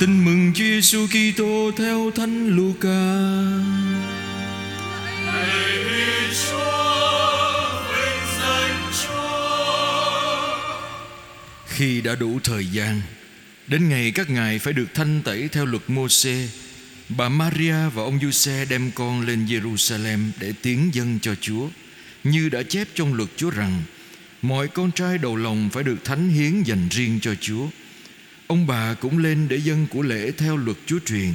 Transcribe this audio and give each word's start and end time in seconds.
Tin 0.00 0.24
mừng 0.24 0.52
Chúa 0.54 0.64
Giêsu 0.64 1.06
Kitô 1.06 1.70
theo 1.76 2.10
Thánh 2.10 2.56
Luca. 2.56 2.88
Khi 11.66 12.00
đã 12.00 12.14
đủ 12.14 12.38
thời 12.44 12.66
gian, 12.66 13.00
đến 13.66 13.88
ngày 13.88 14.10
các 14.10 14.30
ngài 14.30 14.58
phải 14.58 14.72
được 14.72 14.86
thanh 14.94 15.22
tẩy 15.22 15.48
theo 15.48 15.66
luật 15.66 15.82
Môsê, 15.88 16.48
bà 17.08 17.28
Maria 17.28 17.88
và 17.94 18.02
ông 18.02 18.18
Giuse 18.22 18.64
đem 18.64 18.90
con 18.94 19.20
lên 19.20 19.46
Jerusalem 19.46 20.30
để 20.40 20.52
tiến 20.62 20.90
dân 20.94 21.18
cho 21.22 21.34
Chúa, 21.40 21.68
như 22.24 22.48
đã 22.48 22.62
chép 22.62 22.88
trong 22.94 23.14
luật 23.14 23.28
Chúa 23.36 23.50
rằng 23.50 23.82
mọi 24.42 24.68
con 24.68 24.90
trai 24.90 25.18
đầu 25.18 25.36
lòng 25.36 25.70
phải 25.72 25.84
được 25.84 26.04
thánh 26.04 26.28
hiến 26.28 26.62
dành 26.62 26.88
riêng 26.90 27.18
cho 27.22 27.34
Chúa. 27.40 27.66
Ông 28.48 28.66
bà 28.66 28.94
cũng 28.94 29.18
lên 29.18 29.48
để 29.48 29.56
dân 29.56 29.86
của 29.86 30.02
lễ 30.02 30.32
theo 30.38 30.56
luật 30.56 30.76
Chúa 30.86 30.98
truyền, 31.06 31.32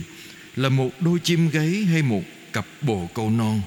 là 0.55 0.69
một 0.69 1.01
đôi 1.01 1.19
chim 1.19 1.49
gáy 1.49 1.69
hay 1.69 2.01
một 2.01 2.23
cặp 2.53 2.65
bồ 2.81 3.09
câu 3.13 3.29
non. 3.29 3.61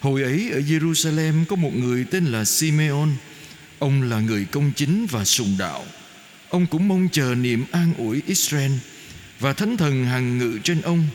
Hồi 0.00 0.22
ấy 0.22 0.50
ở 0.50 0.60
Jerusalem 0.60 1.44
có 1.44 1.56
một 1.56 1.74
người 1.74 2.04
tên 2.04 2.24
là 2.24 2.44
Simeon. 2.44 3.08
Ông 3.78 4.02
là 4.02 4.20
người 4.20 4.44
công 4.44 4.72
chính 4.76 5.06
và 5.10 5.24
sùng 5.24 5.56
đạo. 5.58 5.84
Ông 6.48 6.66
cũng 6.66 6.88
mong 6.88 7.08
chờ 7.12 7.34
niềm 7.34 7.64
an 7.72 7.94
ủi 7.98 8.22
Israel 8.26 8.72
và 9.40 9.52
thánh 9.52 9.76
thần 9.76 10.04
hằng 10.04 10.38
ngự 10.38 10.58
trên 10.64 10.80
ông. 10.80 11.06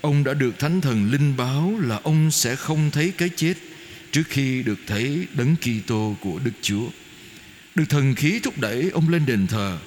Ông 0.00 0.24
đã 0.24 0.34
được 0.34 0.58
thánh 0.58 0.80
thần 0.80 1.10
linh 1.10 1.36
báo 1.36 1.74
là 1.80 2.00
ông 2.02 2.30
sẽ 2.30 2.56
không 2.56 2.90
thấy 2.90 3.12
cái 3.18 3.28
chết 3.36 3.54
trước 4.12 4.22
khi 4.28 4.62
được 4.62 4.78
thấy 4.86 5.26
đấng 5.32 5.56
Kitô 5.56 6.16
của 6.20 6.40
Đức 6.44 6.52
Chúa. 6.62 6.86
Được 7.74 7.84
thần 7.88 8.14
khí 8.14 8.40
thúc 8.42 8.58
đẩy, 8.58 8.90
ông 8.90 9.08
lên 9.08 9.26
đền 9.26 9.46
thờ. 9.46 9.78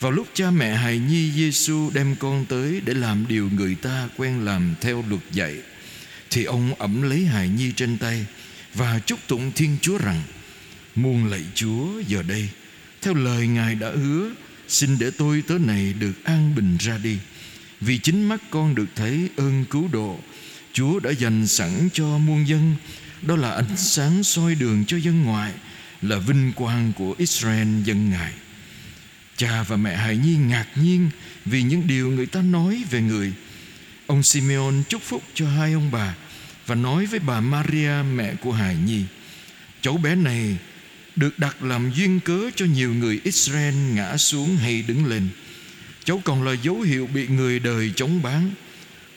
Vào 0.00 0.12
lúc 0.12 0.28
cha 0.34 0.50
mẹ 0.50 0.76
hài 0.76 0.98
nhi 0.98 1.32
Giêsu 1.32 1.90
đem 1.94 2.16
con 2.16 2.44
tới 2.48 2.80
để 2.84 2.94
làm 2.94 3.26
điều 3.28 3.50
người 3.50 3.74
ta 3.74 4.08
quen 4.16 4.44
làm 4.44 4.74
theo 4.80 5.04
luật 5.08 5.22
dạy, 5.32 5.54
thì 6.30 6.44
ông 6.44 6.74
ẩm 6.74 7.02
lấy 7.02 7.24
hài 7.24 7.48
nhi 7.48 7.72
trên 7.76 7.98
tay 7.98 8.26
và 8.74 8.98
chúc 8.98 9.18
tụng 9.28 9.52
Thiên 9.52 9.76
Chúa 9.82 9.98
rằng: 9.98 10.22
Muôn 10.94 11.26
lạy 11.26 11.42
Chúa 11.54 12.00
giờ 12.08 12.22
đây, 12.22 12.48
theo 13.02 13.14
lời 13.14 13.46
Ngài 13.46 13.74
đã 13.74 13.90
hứa, 13.90 14.30
xin 14.68 14.98
để 14.98 15.10
tôi 15.18 15.42
tớ 15.48 15.58
này 15.58 15.94
được 15.98 16.24
an 16.24 16.54
bình 16.54 16.76
ra 16.80 16.98
đi. 16.98 17.18
Vì 17.80 17.98
chính 17.98 18.28
mắt 18.28 18.42
con 18.50 18.74
được 18.74 18.88
thấy 18.96 19.28
ơn 19.36 19.64
cứu 19.70 19.88
độ 19.92 20.18
Chúa 20.72 21.00
đã 21.00 21.10
dành 21.10 21.46
sẵn 21.46 21.88
cho 21.92 22.18
muôn 22.18 22.48
dân. 22.48 22.76
Đó 23.22 23.36
là 23.36 23.52
ánh 23.52 23.76
sáng 23.76 24.24
soi 24.24 24.54
đường 24.54 24.84
cho 24.84 24.96
dân 24.96 25.22
ngoại 25.22 25.52
Là 26.02 26.18
vinh 26.18 26.52
quang 26.52 26.92
của 26.96 27.14
Israel 27.18 27.82
dân 27.84 28.10
Ngài. 28.10 28.32
Cha 29.36 29.62
và 29.62 29.76
mẹ 29.76 29.96
hài 29.96 30.16
nhi 30.16 30.36
ngạc 30.36 30.66
nhiên 30.74 31.10
Vì 31.44 31.62
những 31.62 31.86
điều 31.86 32.10
người 32.10 32.26
ta 32.26 32.42
nói 32.42 32.84
về 32.90 33.00
người. 33.00 33.32
Ông 34.06 34.22
Simeon 34.22 34.72
chúc 34.88 35.02
phúc 35.02 35.22
cho 35.34 35.48
hai 35.48 35.72
ông 35.72 35.90
bà 35.90 36.14
Và 36.66 36.74
nói 36.74 37.06
với 37.06 37.18
bà 37.18 37.40
Maria, 37.40 38.02
mẹ 38.14 38.34
của 38.34 38.52
hài 38.52 38.76
nhi, 38.76 39.02
Cháu 39.80 39.96
bé 39.96 40.14
này 40.14 40.56
được 41.16 41.38
đặt 41.38 41.62
làm 41.62 41.90
duyên 41.92 42.20
cớ 42.20 42.50
cho 42.56 42.66
nhiều 42.66 42.94
người 42.94 43.20
Israel 43.24 43.74
ngã 43.74 44.16
xuống 44.16 44.56
hay 44.56 44.82
đứng 44.82 45.06
lên. 45.06 45.28
Cháu 46.04 46.20
còn 46.24 46.42
là 46.42 46.52
dấu 46.62 46.80
hiệu 46.80 47.08
bị 47.14 47.28
người 47.28 47.58
đời 47.58 47.92
chống 47.96 48.22
bán. 48.22 48.50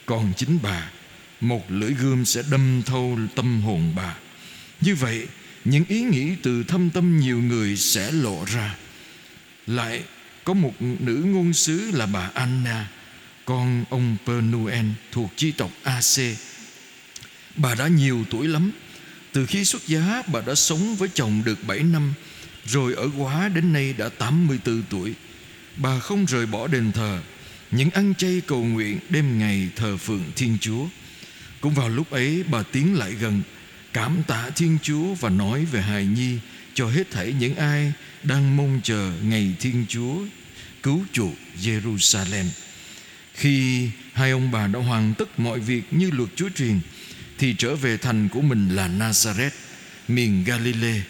Còn 0.06 0.34
chính 0.38 0.60
bà, 0.64 0.90
Một 1.42 1.72
lưỡi 1.72 1.92
gươm 1.94 2.26
sẽ 2.26 2.44
đâm 2.52 2.82
thâu 2.86 3.20
tâm 3.36 3.62
hồn 3.62 3.94
bà. 3.96 4.16
Như 4.82 4.96
vậy, 4.96 5.28
Những 5.66 5.86
ý 5.88 6.02
nghĩ 6.02 6.36
từ 6.44 6.64
thâm 6.64 6.90
tâm 6.90 7.20
nhiều 7.20 7.42
người 7.42 7.78
sẽ 7.78 8.12
lộ 8.12 8.46
ra. 8.54 8.76
Lại, 9.68 10.04
có 10.44 10.54
một 10.54 10.74
nữ 10.80 11.24
ngôn 11.26 11.54
sứ 11.54 11.92
là 11.92 12.06
bà 12.06 12.30
Anna, 12.34 12.88
Con 13.46 13.84
ông 13.90 14.18
Pernuel 14.26 14.86
thuộc 15.12 15.32
chi 15.36 15.52
tộc 15.52 15.72
AC 15.84 16.38
Bà 17.56 17.76
đã 17.76 17.88
nhiều 17.88 18.26
tuổi 18.30 18.48
lắm. 18.48 18.72
Từ 19.32 19.46
khi 19.46 19.66
xuất 19.66 19.88
giá 19.88 20.24
bà 20.34 20.42
đã 20.42 20.56
sống 20.56 20.96
với 20.96 21.10
chồng 21.14 21.42
được 21.46 21.68
7 21.68 21.80
năm, 21.80 22.14
Rồi 22.66 22.94
ở 22.94 23.10
quá 23.18 23.50
đến 23.50 23.74
nay 23.74 23.94
đã 23.98 24.10
84 24.10 24.84
tuổi. 24.90 25.14
Bà 25.78 26.00
không 26.00 26.26
rời 26.26 26.46
bỏ 26.46 26.68
đền 26.68 26.92
thờ 26.92 27.22
Những 27.72 27.90
ăn 27.90 28.14
chay 28.18 28.42
cầu 28.48 28.64
nguyện 28.64 29.00
đêm 29.10 29.40
ngày 29.40 29.70
thờ 29.76 29.98
phượng 29.98 30.24
Thiên 30.36 30.58
Chúa. 30.62 30.86
Cũng 31.62 31.74
vào 31.74 31.90
lúc 31.90 32.12
ấy, 32.12 32.44
bà 32.52 32.64
tiến 32.64 32.96
lại 32.96 33.12
gần, 33.12 33.42
Cảm 33.94 34.24
tạ 34.28 34.50
Thiên 34.56 34.78
Chúa 34.84 35.14
và 35.14 35.30
nói 35.30 35.66
về 35.66 35.82
hài 35.82 36.06
nhi 36.06 36.40
cho 36.78 36.88
hết 36.88 37.12
thảy 37.12 37.34
những 37.40 37.56
ai 37.56 37.94
đang 38.24 38.58
mong 38.58 38.80
chờ 38.84 39.12
ngày 39.24 39.56
Thiên 39.60 39.86
Chúa 39.90 40.16
Cứu 40.84 41.06
chuộc 41.14 41.34
Jerusalem 41.62 42.46
Khi 43.34 43.90
hai 44.14 44.32
ông 44.32 44.52
bà 44.52 44.68
đã 44.68 44.80
hoàn 44.80 45.14
tất 45.14 45.40
mọi 45.40 45.60
việc 45.60 45.84
như 45.92 46.10
luật 46.12 46.30
Chúa 46.36 46.50
truyền, 46.56 46.80
Thì 47.38 47.56
trở 47.58 47.76
về 47.76 47.98
thành 47.98 48.30
của 48.30 48.42
mình 48.42 48.70
là 48.70 48.88
Nazareth, 48.88 49.50
Miền 50.08 50.44
Galilee 50.44 51.02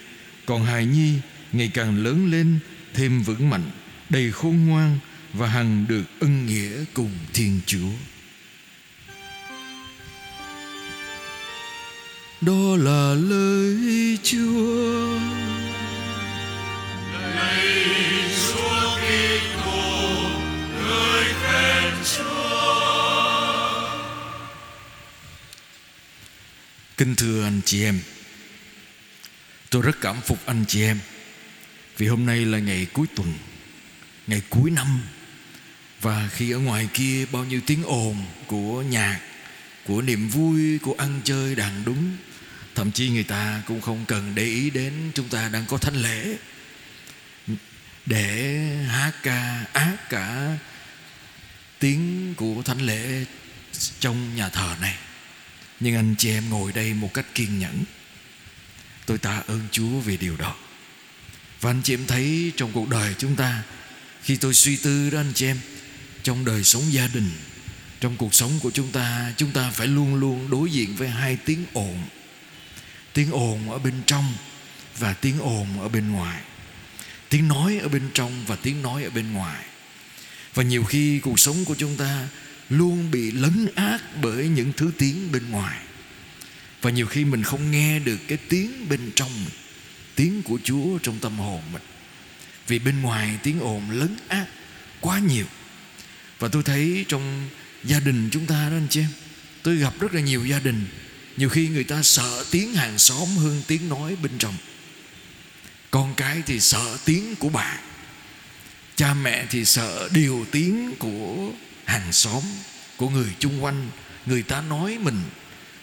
Còn 0.45 0.65
hài 0.65 0.85
nhi 0.85 1.13
ngày 1.51 1.71
càng 1.73 2.03
lớn 2.03 2.31
lên, 2.31 2.59
thêm 2.93 3.23
vững 3.23 3.49
mạnh, 3.49 3.71
đầy 4.09 4.31
khôn 4.31 4.65
ngoan 4.65 4.99
và 5.33 5.47
hằng 5.47 5.85
được 5.87 6.03
ân 6.19 6.45
nghĩa 6.45 6.83
cùng 6.93 7.11
Thiên 7.33 7.59
Chúa. 7.65 7.91
Đó 12.41 12.75
là 12.77 13.13
lời 13.13 14.17
Chúa. 14.23 15.56
Kính 26.97 27.15
thưa 27.15 27.43
anh 27.43 27.61
chị 27.65 27.83
em, 27.83 27.99
tôi 29.69 29.81
rất 29.81 30.01
cảm 30.01 30.21
phục 30.21 30.45
anh 30.45 30.65
chị 30.67 30.81
em 30.81 30.99
vì 31.97 32.07
hôm 32.07 32.25
nay 32.25 32.45
là 32.45 32.59
ngày 32.59 32.87
cuối 32.93 33.07
tuần 33.15 33.33
ngày 34.27 34.41
cuối 34.49 34.71
năm. 34.71 35.01
Và 36.01 36.29
khi 36.33 36.51
ở 36.51 36.59
ngoài 36.59 36.89
kia 36.93 37.25
bao 37.31 37.45
nhiêu 37.45 37.61
tiếng 37.65 37.83
ồn 37.83 38.15
của 38.47 38.81
nhạc 38.81 39.19
của 39.85 40.01
niềm 40.01 40.29
vui 40.29 40.79
của 40.79 40.95
ăn 40.97 41.21
chơi 41.23 41.55
đàn 41.55 41.83
đúng 41.85 42.17
thậm 42.75 42.91
chí 42.91 43.09
người 43.09 43.23
ta 43.23 43.61
cũng 43.67 43.81
không 43.81 44.05
cần 44.07 44.35
để 44.35 44.43
ý 44.43 44.69
đến 44.69 44.93
chúng 45.13 45.29
ta 45.29 45.49
đang 45.49 45.65
có 45.65 45.77
thánh 45.77 45.95
lễ 45.95 46.37
để 48.07 48.59
hát 48.87 49.11
ca, 49.23 49.65
ác 49.73 50.09
cả 50.09 50.57
tiếng 51.79 52.33
của 52.35 52.61
thánh 52.65 52.81
lễ 52.81 53.25
trong 53.99 54.35
nhà 54.35 54.49
thờ 54.49 54.75
này. 54.81 54.97
Nhưng 55.79 55.95
anh 55.95 56.15
chị 56.17 56.29
em 56.29 56.49
ngồi 56.49 56.71
đây 56.71 56.93
một 56.93 57.13
cách 57.13 57.25
kiên 57.35 57.59
nhẫn. 57.59 57.83
Tôi 59.05 59.17
tạ 59.17 59.43
ơn 59.47 59.61
chúa 59.71 59.99
vì 59.99 60.17
điều 60.17 60.37
đó. 60.37 60.55
Và 61.61 61.69
anh 61.69 61.81
chị 61.83 61.93
em 61.93 62.05
thấy 62.07 62.51
trong 62.57 62.71
cuộc 62.71 62.89
đời 62.89 63.15
chúng 63.17 63.35
ta, 63.35 63.63
khi 64.23 64.35
tôi 64.35 64.53
suy 64.53 64.75
tư 64.75 65.09
đó 65.09 65.19
anh 65.19 65.31
chị 65.35 65.45
em, 65.45 65.59
trong 66.23 66.45
đời 66.45 66.63
sống 66.63 66.83
gia 66.93 67.07
đình, 67.07 67.31
trong 67.99 68.17
cuộc 68.17 68.33
sống 68.33 68.59
của 68.61 68.71
chúng 68.71 68.91
ta 68.91 69.33
chúng 69.37 69.51
ta 69.51 69.71
phải 69.71 69.87
luôn 69.87 70.15
luôn 70.15 70.49
đối 70.49 70.71
diện 70.71 70.95
với 70.95 71.09
hai 71.09 71.37
tiếng 71.45 71.65
ồn. 71.73 72.03
Tiếng 73.13 73.31
ồn 73.31 73.71
ở 73.71 73.79
bên 73.79 73.93
trong 74.05 74.33
và 74.97 75.13
tiếng 75.13 75.39
ồn 75.39 75.81
ở 75.81 75.89
bên 75.89 76.11
ngoài 76.11 76.41
tiếng 77.29 77.47
nói 77.47 77.77
ở 77.77 77.87
bên 77.87 78.09
trong 78.13 78.45
và 78.47 78.55
tiếng 78.55 78.81
nói 78.81 79.03
ở 79.03 79.09
bên 79.09 79.33
ngoài. 79.33 79.65
Và 80.53 80.63
nhiều 80.63 80.83
khi 80.83 81.19
cuộc 81.19 81.39
sống 81.39 81.65
của 81.65 81.75
chúng 81.75 81.97
ta 81.97 82.27
luôn 82.69 83.11
bị 83.11 83.31
lấn 83.31 83.67
át 83.75 84.01
bởi 84.21 84.47
những 84.47 84.73
thứ 84.77 84.91
tiếng 84.97 85.31
bên 85.31 85.51
ngoài. 85.51 85.79
Và 86.81 86.89
nhiều 86.89 87.07
khi 87.07 87.25
mình 87.25 87.43
không 87.43 87.71
nghe 87.71 87.99
được 87.99 88.17
cái 88.27 88.37
tiếng 88.49 88.89
bên 88.89 89.11
trong 89.15 89.43
mình 89.43 89.53
tiếng 90.17 90.43
của 90.43 90.59
chúa 90.63 90.97
trong 91.03 91.19
tâm 91.19 91.39
hồn 91.39 91.61
mình. 91.73 91.81
Vì 92.67 92.79
bên 92.79 93.01
ngoài 93.01 93.37
tiếng 93.43 93.59
ồn 93.59 93.89
lấn 93.89 94.15
át 94.27 94.47
quá 95.01 95.19
nhiều. 95.19 95.45
Và 96.39 96.47
tôi 96.47 96.63
thấy 96.63 97.05
trong 97.07 97.49
gia 97.83 97.99
đình 97.99 98.29
chúng 98.31 98.45
ta 98.45 98.69
đó, 98.69 98.75
anh 98.75 98.87
chị 98.89 99.01
em, 99.01 99.09
tôi 99.63 99.75
gặp 99.75 99.93
rất 99.99 100.13
là 100.13 100.21
nhiều 100.21 100.45
gia 100.45 100.59
đình. 100.59 100.85
Nhiều 101.37 101.49
khi 101.49 101.67
người 101.67 101.83
ta 101.83 102.03
sợ 102.03 102.45
tiếng 102.51 102.73
hàng 102.73 102.97
xóm 102.97 103.27
hơn 103.37 103.61
tiếng 103.67 103.89
nói 103.89 104.15
bên 104.15 104.31
trong 104.39 104.55
con 105.91 106.13
cái 106.17 106.41
thì 106.45 106.59
sợ 106.59 106.97
tiếng 107.05 107.35
của 107.35 107.49
bạn, 107.49 107.77
cha 108.95 109.13
mẹ 109.13 109.45
thì 109.49 109.65
sợ 109.65 110.09
điều 110.13 110.45
tiếng 110.51 110.95
của 110.99 111.51
hàng 111.85 112.13
xóm 112.13 112.43
của 112.97 113.09
người 113.09 113.29
chung 113.39 113.63
quanh. 113.63 113.89
Người 114.25 114.43
ta 114.43 114.61
nói 114.61 114.97
mình 114.97 115.21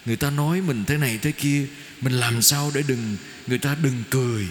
người 0.06 0.16
ta 0.16 0.30
nói 0.30 0.60
mình 0.60 0.84
thế 0.84 0.96
này 0.96 1.18
thế 1.22 1.32
kia 1.32 1.66
mình 2.00 2.12
làm 2.12 2.42
sao 2.42 2.70
để 2.74 2.82
đừng 2.86 3.16
người 3.46 3.58
ta 3.58 3.76
đừng 3.82 4.02
cười 4.10 4.46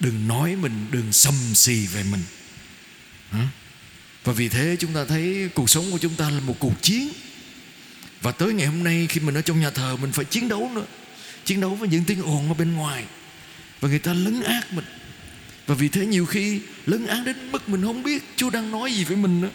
đừng 0.00 0.28
nói 0.28 0.56
mình 0.56 0.86
đừng 0.90 1.12
xâm 1.12 1.34
xì 1.54 1.86
về 1.86 2.02
mình. 2.02 2.22
Và 4.24 4.32
vì 4.32 4.48
thế 4.48 4.76
chúng 4.78 4.92
ta 4.92 5.04
thấy 5.04 5.48
cuộc 5.54 5.70
sống 5.70 5.90
của 5.90 5.98
chúng 5.98 6.14
ta 6.14 6.30
là 6.30 6.40
một 6.40 6.56
cuộc 6.58 6.82
chiến. 6.82 7.12
Và 8.22 8.32
tới 8.32 8.52
ngày 8.52 8.66
hôm 8.66 8.84
nay 8.84 9.06
khi 9.10 9.20
mình 9.20 9.34
ở 9.34 9.42
trong 9.42 9.60
nhà 9.60 9.70
thờ 9.70 9.96
mình 9.96 10.12
phải 10.12 10.24
chiến 10.24 10.48
đấu 10.48 10.70
nữa 10.74 10.86
chiến 11.44 11.60
đấu 11.60 11.74
với 11.74 11.88
những 11.88 12.04
tiếng 12.04 12.22
ồn 12.22 12.48
ở 12.48 12.54
bên 12.54 12.72
ngoài 12.72 13.04
và 13.80 13.88
người 13.88 13.98
ta 13.98 14.12
lấn 14.12 14.42
át 14.42 14.72
mình. 14.72 14.84
Và 15.66 15.74
vì 15.74 15.88
thế 15.88 16.06
nhiều 16.06 16.26
khi 16.26 16.60
lấn 16.86 17.06
át 17.06 17.26
đến 17.26 17.52
mức 17.52 17.68
mình 17.68 17.82
không 17.82 18.02
biết 18.02 18.22
Chúa 18.36 18.50
đang 18.50 18.70
nói 18.70 18.92
gì 18.92 19.04
với 19.04 19.16
mình 19.16 19.40
nữa 19.40 19.50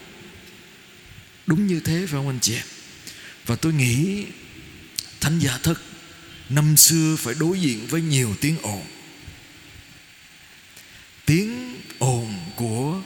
đúng 1.45 1.67
như 1.67 1.79
thế 1.79 1.99
phải 1.99 2.07
không 2.07 2.27
anh 2.27 2.39
chị 2.41 2.53
em? 2.53 2.65
Và 3.45 3.55
tôi 3.55 3.73
nghĩ 3.73 4.25
thánh 5.21 5.39
gia 5.39 5.57
thất 5.57 5.81
năm 6.49 6.77
xưa 6.77 7.15
phải 7.19 7.35
đối 7.39 7.59
diện 7.59 7.87
với 7.87 8.01
nhiều 8.01 8.35
tiếng 8.41 8.57
ồn. 8.61 8.85
Tiếng 11.25 11.81
ồn 11.99 12.33
của 12.55 13.01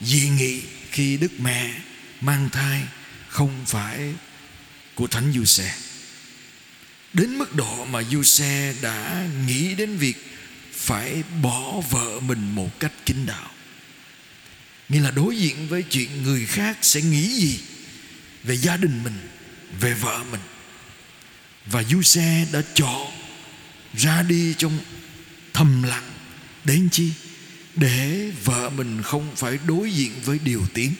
dị 0.00 0.28
nghị 0.28 0.62
khi 0.90 1.16
đức 1.16 1.40
mẹ 1.40 1.74
mang 2.20 2.48
thai 2.52 2.82
không 3.28 3.64
phải 3.66 4.14
của 4.94 5.06
thánh 5.06 5.32
du 5.32 5.44
xe 5.44 5.74
đến 7.12 7.38
mức 7.38 7.54
độ 7.54 7.84
mà 7.84 8.02
du 8.02 8.22
xe 8.22 8.74
đã 8.82 9.28
nghĩ 9.46 9.74
đến 9.74 9.96
việc 9.96 10.16
phải 10.80 11.22
bỏ 11.42 11.80
vợ 11.90 12.20
mình 12.20 12.54
một 12.54 12.80
cách 12.80 12.92
kín 13.06 13.26
đạo 13.26 13.50
nghĩa 14.90 15.00
là 15.00 15.10
đối 15.10 15.36
diện 15.36 15.68
với 15.68 15.82
chuyện 15.82 16.22
người 16.22 16.46
khác 16.46 16.78
sẽ 16.82 17.02
nghĩ 17.02 17.28
gì 17.28 17.60
về 18.44 18.56
gia 18.56 18.76
đình 18.76 19.04
mình, 19.04 19.28
về 19.80 19.94
vợ 19.94 20.24
mình. 20.30 20.40
Và 21.66 21.82
du 21.82 22.02
xe 22.02 22.46
đã 22.52 22.62
chọn 22.74 23.12
ra 23.94 24.22
đi 24.22 24.54
trong 24.58 24.78
thầm 25.52 25.82
lặng 25.82 26.10
đến 26.64 26.88
chi? 26.92 27.12
Để 27.76 28.30
vợ 28.44 28.70
mình 28.70 29.02
không 29.02 29.36
phải 29.36 29.58
đối 29.66 29.90
diện 29.90 30.12
với 30.24 30.38
điều 30.44 30.62
tiếng. 30.74 30.94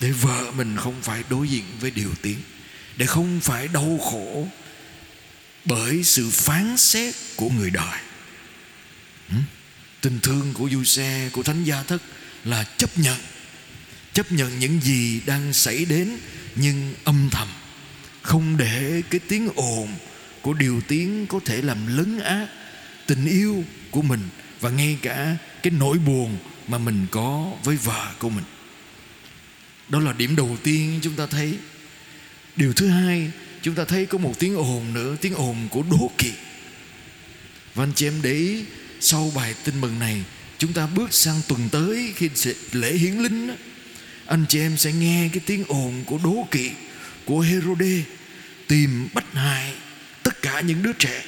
Để 0.00 0.10
vợ 0.10 0.52
mình 0.56 0.76
không 0.76 1.02
phải 1.02 1.22
đối 1.30 1.48
diện 1.48 1.64
với 1.80 1.90
điều 1.90 2.10
tiếng. 2.22 2.38
Để 2.96 3.06
không 3.06 3.40
phải 3.40 3.68
đau 3.68 3.98
khổ 4.10 4.48
bởi 5.68 6.04
sự 6.04 6.30
phán 6.30 6.76
xét 6.76 7.14
của 7.36 7.48
người 7.48 7.70
đời. 7.70 7.98
Tình 10.00 10.20
thương 10.22 10.54
của 10.54 10.68
du 10.72 10.84
xe, 10.84 11.30
của 11.32 11.42
thánh 11.42 11.64
gia 11.64 11.82
thất 11.82 12.02
là 12.44 12.64
chấp 12.64 12.98
nhận 12.98 13.16
chấp 14.18 14.32
nhận 14.32 14.58
những 14.58 14.80
gì 14.80 15.20
đang 15.26 15.52
xảy 15.52 15.84
đến, 15.84 16.18
nhưng 16.54 16.94
âm 17.04 17.28
thầm, 17.30 17.48
không 18.22 18.56
để 18.56 19.02
cái 19.10 19.20
tiếng 19.28 19.48
ồn 19.54 19.88
của 20.42 20.54
điều 20.54 20.80
tiếng 20.88 21.26
có 21.26 21.40
thể 21.44 21.62
làm 21.62 21.96
lấn 21.96 22.20
át 22.20 22.48
tình 23.06 23.26
yêu 23.26 23.64
của 23.90 24.02
mình 24.02 24.20
và 24.60 24.70
ngay 24.70 24.98
cả 25.02 25.36
cái 25.62 25.70
nỗi 25.70 25.98
buồn 25.98 26.38
mà 26.68 26.78
mình 26.78 27.06
có 27.10 27.52
với 27.64 27.76
vợ 27.76 28.12
của 28.18 28.30
mình. 28.30 28.44
Đó 29.88 30.00
là 30.00 30.12
điểm 30.12 30.36
đầu 30.36 30.56
tiên 30.62 30.98
chúng 31.02 31.14
ta 31.14 31.26
thấy. 31.26 31.58
Điều 32.56 32.72
thứ 32.72 32.88
hai 32.88 33.30
chúng 33.68 33.74
ta 33.74 33.84
thấy 33.84 34.06
có 34.06 34.18
một 34.18 34.38
tiếng 34.38 34.56
ồn 34.56 34.94
nữa, 34.94 35.16
tiếng 35.20 35.34
ồn 35.34 35.68
của 35.70 35.82
đố 35.90 36.10
kỵ 36.18 36.32
và 37.74 37.84
anh 37.84 37.92
chị 37.94 38.06
em 38.06 38.22
để 38.22 38.32
ý, 38.32 38.64
sau 39.00 39.32
bài 39.34 39.54
tin 39.64 39.80
mừng 39.80 39.98
này, 39.98 40.22
chúng 40.58 40.72
ta 40.72 40.86
bước 40.86 41.14
sang 41.14 41.40
tuần 41.48 41.68
tới 41.72 42.12
khi 42.16 42.30
lễ 42.72 42.92
hiến 42.92 43.18
linh 43.18 43.56
anh 44.26 44.44
chị 44.48 44.60
em 44.60 44.76
sẽ 44.76 44.92
nghe 44.92 45.28
cái 45.32 45.42
tiếng 45.46 45.64
ồn 45.68 46.04
của 46.06 46.18
đố 46.24 46.46
kỵ 46.50 46.70
của 47.24 47.40
Herode, 47.40 48.02
tìm 48.68 49.08
bắt 49.14 49.24
hại 49.32 49.74
tất 50.22 50.42
cả 50.42 50.60
những 50.60 50.82
đứa 50.82 50.92
trẻ. 50.92 51.22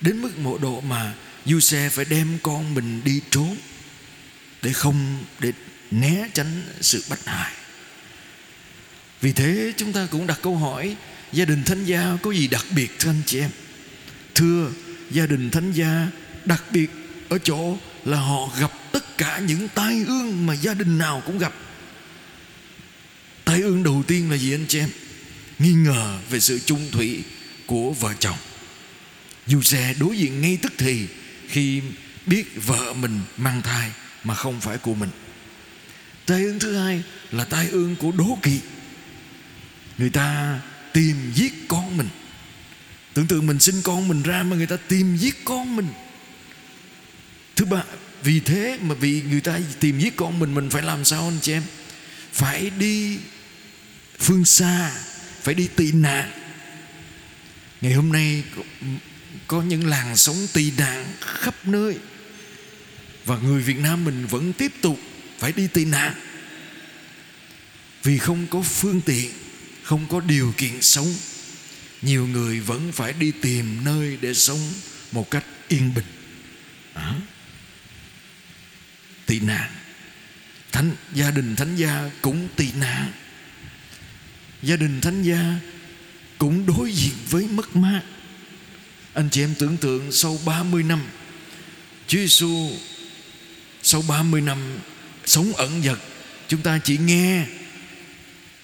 Đến 0.00 0.22
mức 0.22 0.38
mộ 0.38 0.58
độ 0.58 0.80
mà 0.80 1.14
Giuse 1.46 1.88
phải 1.88 2.04
đem 2.04 2.38
con 2.42 2.74
mình 2.74 3.00
đi 3.04 3.20
trốn, 3.30 3.56
để 4.62 4.72
không, 4.72 5.24
để 5.38 5.52
né 5.90 6.28
tránh 6.34 6.62
sự 6.80 7.04
bắt 7.10 7.18
hại 7.24 7.52
vì 9.20 9.32
thế 9.32 9.72
chúng 9.76 9.92
ta 9.92 10.06
cũng 10.10 10.26
đặt 10.26 10.38
câu 10.42 10.56
hỏi, 10.56 10.96
gia 11.32 11.44
đình 11.44 11.64
thánh 11.64 11.84
gia 11.84 12.16
có 12.22 12.30
gì 12.30 12.48
đặc 12.48 12.66
biệt, 12.70 12.98
thưa 12.98 13.10
anh 13.10 13.22
chị 13.26 13.40
em? 13.40 13.50
Thưa, 14.34 14.70
gia 15.10 15.26
đình 15.26 15.50
thánh 15.50 15.72
gia 15.72 16.08
đặc 16.44 16.64
biệt 16.70 16.90
ở 17.28 17.38
chỗ 17.38 17.78
là 18.04 18.16
họ 18.20 18.50
gặp 18.60 18.72
tất 18.92 19.18
cả 19.18 19.38
những 19.38 19.68
tai 19.74 20.04
ương 20.06 20.46
mà 20.46 20.54
gia 20.54 20.74
đình 20.74 20.98
nào 20.98 21.22
cũng 21.26 21.38
gặp. 21.38 21.54
Tai 23.44 23.60
ương 23.62 23.82
đầu 23.82 24.02
tiên 24.06 24.30
là 24.30 24.36
gì 24.36 24.54
anh 24.54 24.66
chị 24.68 24.78
em? 24.78 24.90
Nghi 25.58 25.72
ngờ 25.72 26.18
về 26.30 26.40
sự 26.40 26.58
chung 26.58 26.88
thủy 26.92 27.22
của 27.66 27.92
vợ 27.92 28.14
chồng. 28.18 28.36
Dù 29.46 29.62
xe 29.62 29.94
đối 30.00 30.18
diện 30.18 30.40
ngay 30.40 30.58
tức 30.62 30.72
thì 30.78 31.06
khi 31.48 31.82
biết 32.26 32.44
vợ 32.66 32.92
mình 32.92 33.20
mang 33.36 33.62
thai 33.62 33.90
mà 34.24 34.34
không 34.34 34.60
phải 34.60 34.78
của 34.78 34.94
mình. 34.94 35.10
Tai 36.26 36.42
ương 36.42 36.58
thứ 36.58 36.76
hai 36.76 37.02
là 37.32 37.44
tai 37.44 37.68
ương 37.68 37.96
của 37.96 38.12
đố 38.12 38.38
kỵ 38.42 38.60
người 40.00 40.10
ta 40.10 40.60
tìm 40.92 41.16
giết 41.34 41.52
con 41.68 41.96
mình. 41.96 42.08
Tưởng 43.14 43.26
tượng 43.26 43.46
mình 43.46 43.58
sinh 43.58 43.82
con 43.82 44.08
mình 44.08 44.22
ra 44.22 44.42
mà 44.42 44.56
người 44.56 44.66
ta 44.66 44.76
tìm 44.76 45.16
giết 45.16 45.44
con 45.44 45.76
mình. 45.76 45.88
Thứ 47.56 47.64
ba, 47.64 47.84
vì 48.22 48.40
thế 48.40 48.78
mà 48.82 48.94
vì 48.94 49.22
người 49.22 49.40
ta 49.40 49.58
tìm 49.80 50.00
giết 50.00 50.16
con 50.16 50.38
mình 50.38 50.54
mình 50.54 50.70
phải 50.70 50.82
làm 50.82 51.04
sao 51.04 51.24
anh 51.24 51.38
chị 51.42 51.52
em? 51.52 51.62
Phải 52.32 52.70
đi 52.70 53.18
phương 54.18 54.44
xa, 54.44 54.90
phải 55.42 55.54
đi 55.54 55.68
tị 55.76 55.92
nạn. 55.92 56.30
Ngày 57.80 57.92
hôm 57.92 58.12
nay 58.12 58.44
có 59.46 59.62
những 59.62 59.86
làng 59.86 60.16
sống 60.16 60.46
tị 60.52 60.70
nạn 60.78 61.06
khắp 61.20 61.54
nơi. 61.64 61.98
Và 63.24 63.38
người 63.38 63.62
Việt 63.62 63.78
Nam 63.78 64.04
mình 64.04 64.26
vẫn 64.26 64.52
tiếp 64.52 64.72
tục 64.82 64.98
phải 65.38 65.52
đi 65.52 65.66
tị 65.66 65.84
nạn. 65.84 66.14
Vì 68.02 68.18
không 68.18 68.46
có 68.46 68.62
phương 68.62 69.00
tiện 69.00 69.30
không 69.90 70.06
có 70.08 70.20
điều 70.20 70.54
kiện 70.56 70.82
sống. 70.82 71.14
Nhiều 72.02 72.26
người 72.26 72.60
vẫn 72.60 72.92
phải 72.92 73.12
đi 73.12 73.32
tìm 73.42 73.84
nơi 73.84 74.18
để 74.20 74.34
sống 74.34 74.72
một 75.12 75.30
cách 75.30 75.44
yên 75.68 75.94
bình. 75.94 76.04
À. 76.94 77.14
tị 79.26 79.40
nạn. 79.40 79.70
Thánh, 80.72 80.90
gia 81.14 81.30
đình 81.30 81.56
thánh 81.56 81.76
gia 81.76 82.10
cũng 82.20 82.48
tị 82.56 82.72
nạn. 82.72 83.12
Gia 84.62 84.76
đình 84.76 85.00
thánh 85.00 85.22
gia 85.22 85.54
cũng 86.38 86.66
đối 86.66 86.92
diện 86.92 87.14
với 87.30 87.48
mất 87.48 87.76
mát. 87.76 88.02
Anh 89.14 89.28
chị 89.30 89.42
em 89.42 89.54
tưởng 89.58 89.76
tượng 89.76 90.12
sau 90.12 90.38
30 90.44 90.82
năm, 90.82 91.02
Chúa 92.06 92.18
Giêsu 92.18 92.70
sau 93.82 94.02
30 94.08 94.40
năm 94.40 94.78
sống 95.26 95.52
ẩn 95.52 95.82
dật, 95.82 95.98
chúng 96.48 96.62
ta 96.62 96.78
chỉ 96.84 96.98
nghe 96.98 97.46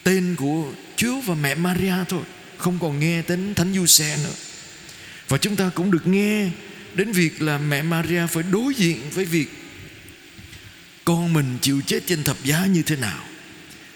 tên 0.06 0.36
của 0.36 0.72
Chúa 0.96 1.20
và 1.20 1.34
mẹ 1.34 1.54
Maria 1.54 1.94
thôi, 2.08 2.22
không 2.56 2.78
còn 2.78 3.00
nghe 3.00 3.22
đến 3.28 3.54
Thánh 3.54 3.74
Du 3.74 3.86
Xe 3.86 4.18
nữa. 4.24 4.34
Và 5.28 5.38
chúng 5.38 5.56
ta 5.56 5.70
cũng 5.74 5.90
được 5.90 6.06
nghe 6.06 6.50
đến 6.94 7.12
việc 7.12 7.42
là 7.42 7.58
mẹ 7.58 7.82
Maria 7.82 8.26
phải 8.26 8.42
đối 8.42 8.74
diện 8.74 9.10
với 9.10 9.24
việc 9.24 9.46
con 11.04 11.32
mình 11.32 11.58
chịu 11.62 11.80
chết 11.86 12.00
trên 12.06 12.24
thập 12.24 12.44
giá 12.44 12.66
như 12.66 12.82
thế 12.82 12.96
nào. 12.96 13.24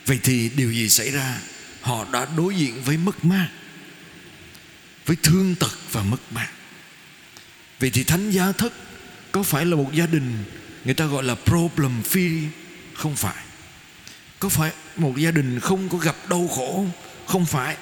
Vậy 0.07 0.19
thì 0.23 0.51
điều 0.57 0.73
gì 0.73 0.89
xảy 0.89 1.11
ra? 1.11 1.39
Họ 1.81 2.07
đã 2.13 2.27
đối 2.37 2.55
diện 2.55 2.83
với 2.83 2.97
mất 2.97 3.25
mát, 3.25 3.49
với 5.07 5.17
thương 5.23 5.55
tật 5.55 5.73
và 5.93 6.03
mất 6.03 6.33
mát. 6.33 6.49
Vậy 7.81 7.91
thì 7.91 8.05
thánh 8.05 8.31
giá 8.31 8.53
thất 8.53 8.73
có 9.33 9.43
phải 9.43 9.67
là 9.67 9.77
một 9.77 9.91
gia 9.95 10.07
đình 10.07 10.45
người 10.85 10.95
ta 10.95 11.05
gọi 11.05 11.25
là 11.25 11.35
problem 11.35 12.03
free? 12.03 12.47
Không 12.95 13.17
phải 13.17 13.50
có 14.41 14.49
phải 14.49 14.73
một 14.97 15.17
gia 15.17 15.31
đình 15.31 15.61
không 15.61 15.89
có 15.89 15.99
gặp 15.99 16.17
đau 16.29 16.49
khổ 16.49 16.73
không? 16.77 16.91
Không 17.27 17.47
phải. 17.47 17.77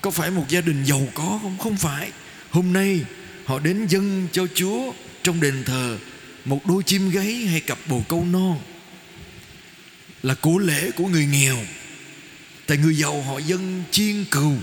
Có 0.00 0.10
phải 0.10 0.30
một 0.30 0.44
gia 0.48 0.60
đình 0.60 0.84
giàu 0.84 1.08
có 1.14 1.38
không? 1.42 1.58
Không 1.58 1.76
phải. 1.76 2.10
Hôm 2.50 2.72
nay 2.72 3.00
họ 3.44 3.58
đến 3.58 3.86
dâng 3.86 4.28
cho 4.32 4.46
chúa 4.54 4.92
trong 5.22 5.40
đền 5.40 5.64
thờ 5.64 5.98
một 6.44 6.66
đôi 6.66 6.82
chim 6.82 7.10
gáy 7.10 7.34
hay 7.34 7.60
cặp 7.60 7.78
bồ 7.86 8.02
câu 8.08 8.24
non. 8.24 8.60
Là 10.22 10.34
của 10.34 10.58
lễ 10.58 10.90
của 10.90 11.06
người 11.06 11.26
nghèo. 11.26 11.58
Tại 12.66 12.76
người 12.76 12.96
giàu 12.96 13.22
họ 13.22 13.38
dâng 13.38 13.82
chiên 13.90 14.24
cừu, 14.30 14.54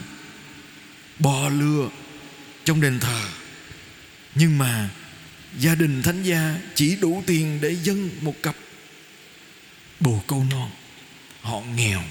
bò 1.19 1.50
lừa 1.50 1.89
trong 2.65 2.81
đền 2.81 3.00
thờ. 3.00 3.21
Nhưng 4.35 4.57
mà 4.57 4.89
gia 5.59 5.75
đình 5.75 6.01
thánh 6.01 6.23
gia 6.23 6.55
chỉ 6.75 6.95
đủ 6.95 7.23
tiền 7.25 7.59
để 7.62 7.75
dâng 7.83 8.09
một 8.21 8.35
cặp 8.43 8.55
bồ 10.00 10.23
câu 10.27 10.45
non 10.51 10.69
họ 11.43 11.62
nghèo. 11.75 12.01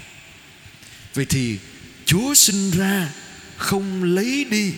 Vậy 1.15 1.25
thì 1.25 1.59
chúa 2.05 2.35
sinh 2.35 2.71
ra 2.71 3.09
không 3.57 4.05
lấy 4.05 4.45
đi 4.51 4.73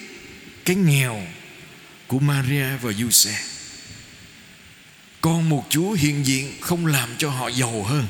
cái 0.65 0.77
nghèo 0.77 1.27
của 2.07 2.19
maria 2.19 2.77
và 2.83 2.93
giuse. 2.93 3.39
Còn 5.21 5.49
một 5.49 5.67
chúa 5.71 5.93
hiện 5.93 6.27
diện 6.27 6.53
không 6.61 6.87
làm 6.87 7.09
cho 7.19 7.31
họ 7.31 7.49
giàu 7.49 7.83
hơn. 7.83 8.07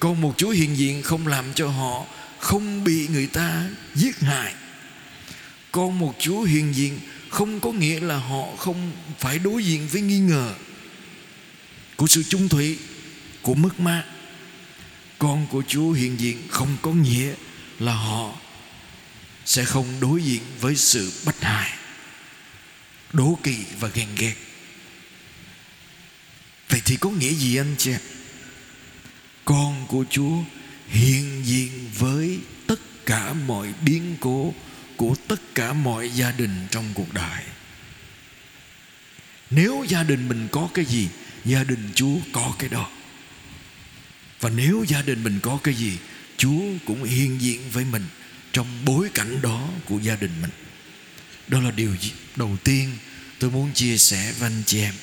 Còn 0.00 0.20
một 0.20 0.34
chúa 0.36 0.50
hiện 0.50 0.76
diện 0.76 1.02
không 1.02 1.26
làm 1.26 1.44
cho 1.54 1.68
họ 1.68 2.06
không 2.38 2.84
bị 2.84 3.08
người 3.08 3.26
ta 3.26 3.64
giết 3.94 4.20
hại. 4.20 4.54
Còn 5.72 5.98
một 5.98 6.14
chúa 6.18 6.42
hiện 6.42 6.74
diện 6.74 6.98
không 7.28 7.60
có 7.60 7.72
nghĩa 7.72 8.00
là 8.00 8.16
họ 8.16 8.56
không 8.56 8.92
phải 9.18 9.38
đối 9.38 9.64
diện 9.64 9.88
với 9.88 10.02
nghi 10.02 10.18
ngờ 10.18 10.54
của 11.96 12.06
sự 12.06 12.22
chung 12.22 12.48
thủy, 12.48 12.78
của 13.42 13.54
mất 13.54 13.80
mát 13.80 14.04
con 15.18 15.46
của 15.46 15.62
chúa 15.68 15.92
hiện 15.92 16.20
diện 16.20 16.48
không 16.48 16.76
có 16.82 16.92
nghĩa 16.92 17.34
là 17.78 17.92
họ 17.92 18.34
sẽ 19.44 19.64
không 19.64 20.00
đối 20.00 20.22
diện 20.22 20.42
với 20.60 20.76
sự 20.76 21.12
bất 21.24 21.40
hại, 21.40 21.72
đố 23.12 23.38
kỵ 23.42 23.56
và 23.80 23.88
ghen 23.88 24.08
ghét. 24.16 24.34
Vậy 26.68 26.80
thì 26.84 26.96
có 26.96 27.10
nghĩa 27.10 27.32
gì 27.32 27.56
anh 27.56 27.74
chị 27.78 27.92
con 29.44 29.86
của 29.88 30.04
chúa 30.10 30.38
hiện 30.88 31.42
diện 31.44 31.90
với 31.98 32.38
tất 32.66 32.80
cả 33.06 33.32
mọi 33.32 33.74
biến 33.84 34.16
cố 34.20 34.54
của 34.96 35.14
tất 35.28 35.54
cả 35.54 35.72
mọi 35.72 36.10
gia 36.10 36.30
đình 36.30 36.66
trong 36.70 36.84
cuộc 36.94 37.14
đời. 37.14 37.42
Nếu 39.50 39.84
gia 39.88 40.02
đình 40.02 40.28
mình 40.28 40.48
có 40.52 40.68
cái 40.74 40.84
gì, 40.84 41.08
gia 41.44 41.64
đình 41.64 41.90
chúa 41.94 42.16
có 42.32 42.54
cái 42.58 42.68
đó 42.68 42.90
và 44.40 44.50
nếu 44.50 44.84
gia 44.88 45.02
đình 45.02 45.22
mình 45.22 45.40
có 45.42 45.58
cái 45.64 45.74
gì, 45.74 45.98
chúa 46.36 46.62
cũng 46.86 47.04
hiện 47.04 47.40
diện 47.40 47.60
với 47.72 47.84
mình 47.84 48.04
trong 48.52 48.84
bối 48.84 49.08
cảnh 49.14 49.42
đó 49.42 49.68
của 49.84 49.98
gia 49.98 50.16
đình 50.16 50.30
mình. 50.42 50.50
Đó 51.48 51.60
là 51.60 51.70
điều 51.70 51.96
đầu 52.36 52.56
tiên, 52.64 52.90
tôi 53.38 53.50
muốn 53.50 53.72
chia 53.74 53.98
sẻ 53.98 54.32
với 54.38 54.46
anh 54.46 54.62
chị 54.66 54.80
em, 54.80 54.94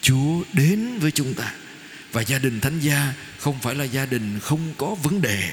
chúa 0.00 0.42
đến 0.52 0.98
với 0.98 1.10
chúng 1.10 1.34
ta. 1.34 1.54
Và 2.12 2.22
gia 2.22 2.38
đình 2.38 2.60
thánh 2.60 2.80
gia 2.80 3.14
không 3.38 3.60
phải 3.60 3.74
là 3.74 3.84
gia 3.84 4.06
đình 4.06 4.40
không 4.40 4.74
có 4.78 4.94
vấn 5.02 5.22
đề. 5.22 5.52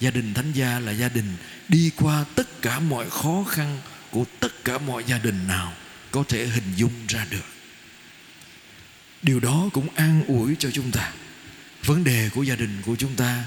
Gia 0.00 0.10
đình 0.10 0.34
thánh 0.34 0.52
gia 0.52 0.78
là 0.78 0.92
gia 0.92 1.08
đình 1.08 1.36
đi 1.68 1.90
qua 1.96 2.24
tất 2.34 2.62
cả 2.62 2.80
mọi 2.80 3.10
khó 3.10 3.44
khăn 3.50 3.80
của 4.10 4.24
tất 4.40 4.64
cả 4.64 4.78
mọi 4.78 5.04
gia 5.06 5.18
đình 5.18 5.46
nào 5.46 5.72
có 6.10 6.24
thể 6.28 6.46
hình 6.46 6.72
dung 6.76 6.92
ra 7.08 7.26
được. 7.30 7.44
Điều 9.22 9.40
đó 9.40 9.68
cũng 9.72 9.88
an 9.94 10.24
ủi 10.26 10.56
cho 10.58 10.70
chúng 10.70 10.90
ta 10.90 11.12
vấn 11.84 12.04
đề 12.04 12.30
của 12.34 12.42
gia 12.42 12.56
đình 12.56 12.82
của 12.86 12.96
chúng 12.96 13.16
ta, 13.16 13.44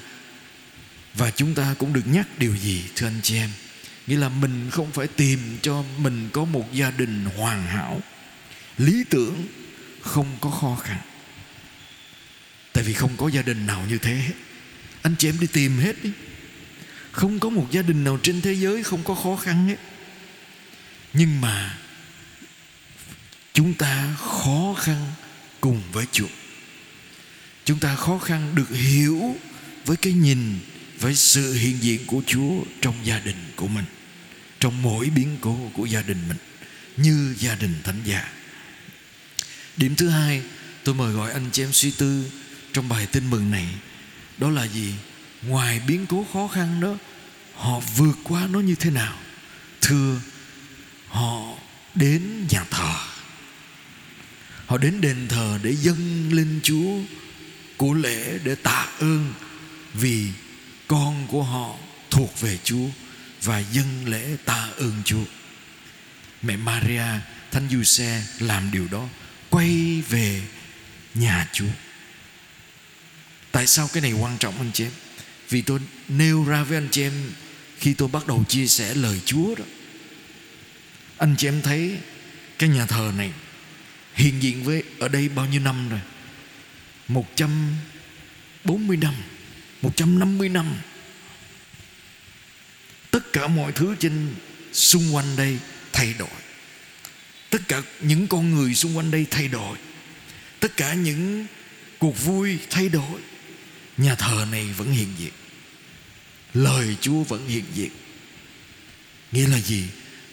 và 1.13 1.31
chúng 1.31 1.55
ta 1.55 1.75
cũng 1.79 1.93
được 1.93 2.07
nhắc 2.07 2.27
điều 2.37 2.57
gì, 2.57 2.83
thưa 2.95 3.07
anh 3.07 3.19
chị 3.23 3.35
em? 3.35 3.49
Nghĩa 4.07 4.17
là 4.17 4.29
mình 4.29 4.69
không 4.71 4.91
phải 4.91 5.07
tìm 5.07 5.57
cho 5.61 5.83
mình 5.97 6.29
có 6.33 6.45
một 6.45 6.73
gia 6.73 6.91
đình 6.91 7.25
hoàn 7.37 7.67
hảo. 7.67 8.01
Lý 8.77 9.03
tưởng 9.09 9.47
không 10.01 10.37
có 10.41 10.49
khó 10.49 10.75
khăn. 10.83 10.97
Tại 12.73 12.83
vì 12.83 12.93
không 12.93 13.17
có 13.17 13.27
gia 13.27 13.41
đình 13.41 13.65
nào 13.65 13.85
như 13.89 13.97
thế. 13.97 14.31
Anh 15.01 15.15
chị 15.19 15.29
em 15.29 15.39
đi 15.39 15.47
tìm 15.47 15.77
hết 15.77 16.03
đi. 16.03 16.11
Không 17.11 17.39
có 17.39 17.49
một 17.49 17.67
gia 17.71 17.81
đình 17.81 18.03
nào 18.03 18.19
trên 18.23 18.41
thế 18.41 18.53
giới 18.53 18.83
không 18.83 19.03
có 19.03 19.15
khó 19.15 19.35
khăn 19.35 19.67
hết. 19.67 19.77
Nhưng 21.13 21.41
mà 21.41 21.77
chúng 23.53 23.73
ta 23.73 24.15
khó 24.17 24.75
khăn 24.77 25.11
cùng 25.61 25.81
với 25.91 26.05
Chúa. 26.11 26.27
Chúng 27.65 27.79
ta 27.79 27.95
khó 27.95 28.17
khăn 28.17 28.55
được 28.55 28.69
hiểu 28.69 29.35
với 29.85 29.97
cái 29.97 30.13
nhìn 30.13 30.59
với 30.99 31.15
sự 31.15 31.53
hiện 31.53 31.77
diện 31.83 32.05
của 32.05 32.21
Chúa 32.27 32.63
trong 32.81 32.95
gia 33.03 33.19
đình 33.19 33.35
của 33.55 33.67
mình, 33.67 33.85
trong 34.59 34.81
mỗi 34.81 35.09
biến 35.09 35.37
cố 35.41 35.71
của 35.73 35.85
gia 35.85 36.01
đình 36.01 36.17
mình 36.27 36.37
như 36.97 37.35
gia 37.39 37.55
đình 37.55 37.73
thánh 37.83 38.01
giả 38.05 38.31
Điểm 39.77 39.95
thứ 39.95 40.09
hai, 40.09 40.41
tôi 40.83 40.95
mời 40.95 41.13
gọi 41.13 41.31
anh 41.31 41.49
chị 41.51 41.63
em 41.63 41.73
suy 41.73 41.91
tư 41.91 42.31
trong 42.73 42.89
bài 42.89 43.07
tin 43.11 43.29
mừng 43.29 43.51
này 43.51 43.67
đó 44.37 44.49
là 44.49 44.67
gì? 44.67 44.93
Ngoài 45.41 45.81
biến 45.87 46.05
cố 46.05 46.25
khó 46.33 46.47
khăn 46.47 46.79
đó, 46.79 46.97
họ 47.55 47.79
vượt 47.79 48.17
qua 48.23 48.47
nó 48.47 48.59
như 48.59 48.75
thế 48.75 48.89
nào? 48.89 49.17
Thưa, 49.81 50.19
họ 51.07 51.57
đến 51.95 52.47
nhà 52.49 52.65
thờ 52.71 52.95
họ 54.65 54.77
đến 54.77 55.01
đền 55.01 55.27
thờ 55.27 55.59
để 55.63 55.75
dâng 55.75 56.33
lên 56.33 56.59
Chúa 56.63 56.99
của 57.77 57.93
lễ 57.93 58.39
để 58.43 58.55
tạ 58.55 58.87
ơn 58.99 59.33
vì 59.93 60.29
con 60.87 61.27
của 61.27 61.43
họ 61.43 61.75
thuộc 62.09 62.41
về 62.41 62.57
Chúa 62.63 62.87
và 63.43 63.59
dâng 63.59 64.05
lễ 64.05 64.37
tạ 64.45 64.69
ơn 64.77 65.01
Chúa. 65.05 65.23
Mẹ 66.41 66.57
Maria, 66.57 67.05
Thánh 67.51 67.69
Giuse 67.71 68.23
làm 68.39 68.71
điều 68.71 68.87
đó, 68.87 69.07
quay 69.49 70.03
về 70.09 70.41
nhà 71.13 71.47
Chúa. 71.53 71.71
Tại 73.51 73.67
sao 73.67 73.89
cái 73.93 74.01
này 74.01 74.11
quan 74.11 74.37
trọng 74.37 74.57
anh 74.57 74.71
chị 74.73 74.83
em? 74.83 74.91
Vì 75.49 75.61
tôi 75.61 75.79
nêu 76.07 76.43
ra 76.43 76.63
với 76.63 76.77
anh 76.77 76.87
chị 76.91 77.01
em 77.01 77.13
khi 77.79 77.93
tôi 77.93 78.07
bắt 78.07 78.27
đầu 78.27 78.43
chia 78.49 78.67
sẻ 78.67 78.93
lời 78.93 79.21
Chúa 79.25 79.55
đó. 79.55 79.65
Anh 81.17 81.35
chị 81.37 81.47
em 81.47 81.61
thấy 81.61 81.97
cái 82.59 82.69
nhà 82.69 82.85
thờ 82.85 83.11
này 83.17 83.31
hiện 84.13 84.43
diện 84.43 84.63
với 84.63 84.83
ở 84.99 85.07
đây 85.07 85.29
bao 85.29 85.45
nhiêu 85.45 85.61
năm 85.61 85.89
rồi 85.89 85.99
140 87.07 88.97
năm 88.97 89.13
150 89.81 90.49
năm 90.49 90.73
Tất 93.13 93.33
cả 93.33 93.47
mọi 93.47 93.71
thứ 93.71 93.95
trên 93.99 94.35
xung 94.73 95.15
quanh 95.15 95.35
đây 95.35 95.57
thay 95.93 96.13
đổi. 96.19 96.29
Tất 97.49 97.67
cả 97.67 97.81
những 98.01 98.27
con 98.27 98.51
người 98.51 98.75
xung 98.75 98.97
quanh 98.97 99.11
đây 99.11 99.25
thay 99.31 99.47
đổi. 99.47 99.77
Tất 100.59 100.77
cả 100.77 100.93
những 100.93 101.45
cuộc 101.99 102.25
vui 102.25 102.57
thay 102.69 102.89
đổi. 102.89 103.21
Nhà 103.97 104.15
thờ 104.15 104.45
này 104.51 104.65
vẫn 104.77 104.91
hiện 104.91 105.07
diện. 105.17 105.31
Lời 106.53 106.95
Chúa 107.01 107.23
vẫn 107.23 107.47
hiện 107.47 107.63
diện. 107.73 107.89
Nghĩa 109.31 109.47
là 109.47 109.59
gì? 109.59 109.83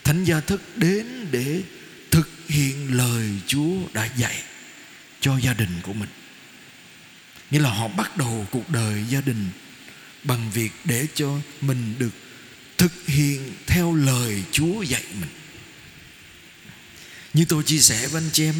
Thánh 0.04 0.24
gia 0.24 0.40
thức 0.40 0.62
đến 0.76 1.26
để 1.30 1.62
thực 2.10 2.28
hiện 2.48 2.96
lời 2.96 3.28
Chúa 3.46 3.74
đã 3.92 4.08
dạy 4.16 4.42
cho 5.20 5.38
gia 5.38 5.54
đình 5.54 5.80
của 5.82 5.92
mình. 5.92 6.08
Nghĩa 7.50 7.58
là 7.58 7.70
họ 7.70 7.88
bắt 7.88 8.16
đầu 8.16 8.46
cuộc 8.50 8.70
đời 8.70 9.04
gia 9.08 9.20
đình 9.20 9.48
bằng 10.24 10.50
việc 10.50 10.72
để 10.84 11.06
cho 11.14 11.38
mình 11.60 11.94
được 11.98 12.10
thực 12.78 12.92
hiện 13.06 13.52
theo 13.66 13.94
lời 13.94 14.42
Chúa 14.52 14.82
dạy 14.82 15.02
mình. 15.20 15.30
Như 17.34 17.44
tôi 17.48 17.62
chia 17.62 17.78
sẻ 17.78 18.06
với 18.06 18.22
anh 18.22 18.30
chị 18.32 18.44
em, 18.44 18.54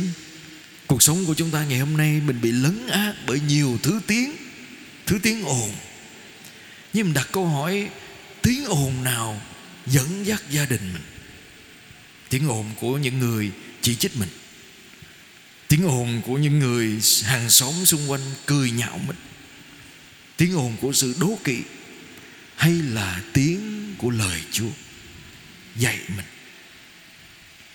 cuộc 0.87 1.03
sống 1.03 1.27
của 1.27 1.35
chúng 1.35 1.51
ta 1.51 1.65
ngày 1.65 1.79
hôm 1.79 1.97
nay 1.97 2.21
mình 2.27 2.41
bị 2.41 2.53
lấn 2.53 2.89
át 2.89 3.15
bởi 3.27 3.41
nhiều 3.41 3.79
thứ 3.83 4.01
tiếng, 4.07 4.33
thứ 5.07 5.19
tiếng 5.23 5.45
ồn. 5.45 5.73
Nhưng 6.93 7.07
mình 7.07 7.15
đặt 7.15 7.29
câu 7.33 7.47
hỏi 7.47 7.89
tiếng 8.43 8.65
ồn 8.65 9.05
nào 9.05 9.43
dẫn 9.87 10.27
dắt 10.27 10.43
gia 10.51 10.67
đình 10.67 10.93
mình? 10.93 11.03
tiếng 12.31 12.49
ồn 12.49 12.67
của 12.81 12.99
những 12.99 13.19
người 13.19 13.51
chỉ 13.81 13.97
trích 13.97 14.17
mình 14.17 14.29
tiếng 15.71 15.87
ồn 15.87 16.23
của 16.27 16.39
những 16.39 16.59
người 16.59 16.99
hàng 17.25 17.51
xóm 17.51 17.75
xung 17.85 18.11
quanh 18.11 18.21
cười 18.47 18.71
nhạo 18.71 19.01
mình 19.07 19.17
tiếng 20.37 20.57
ồn 20.57 20.77
của 20.81 20.93
sự 20.93 21.15
đố 21.21 21.39
kỵ 21.45 21.59
hay 22.57 22.73
là 22.73 23.23
tiếng 23.33 23.95
của 23.99 24.11
lời 24.11 24.41
Chúa 24.53 24.71
dạy 25.77 25.99
mình 26.17 26.27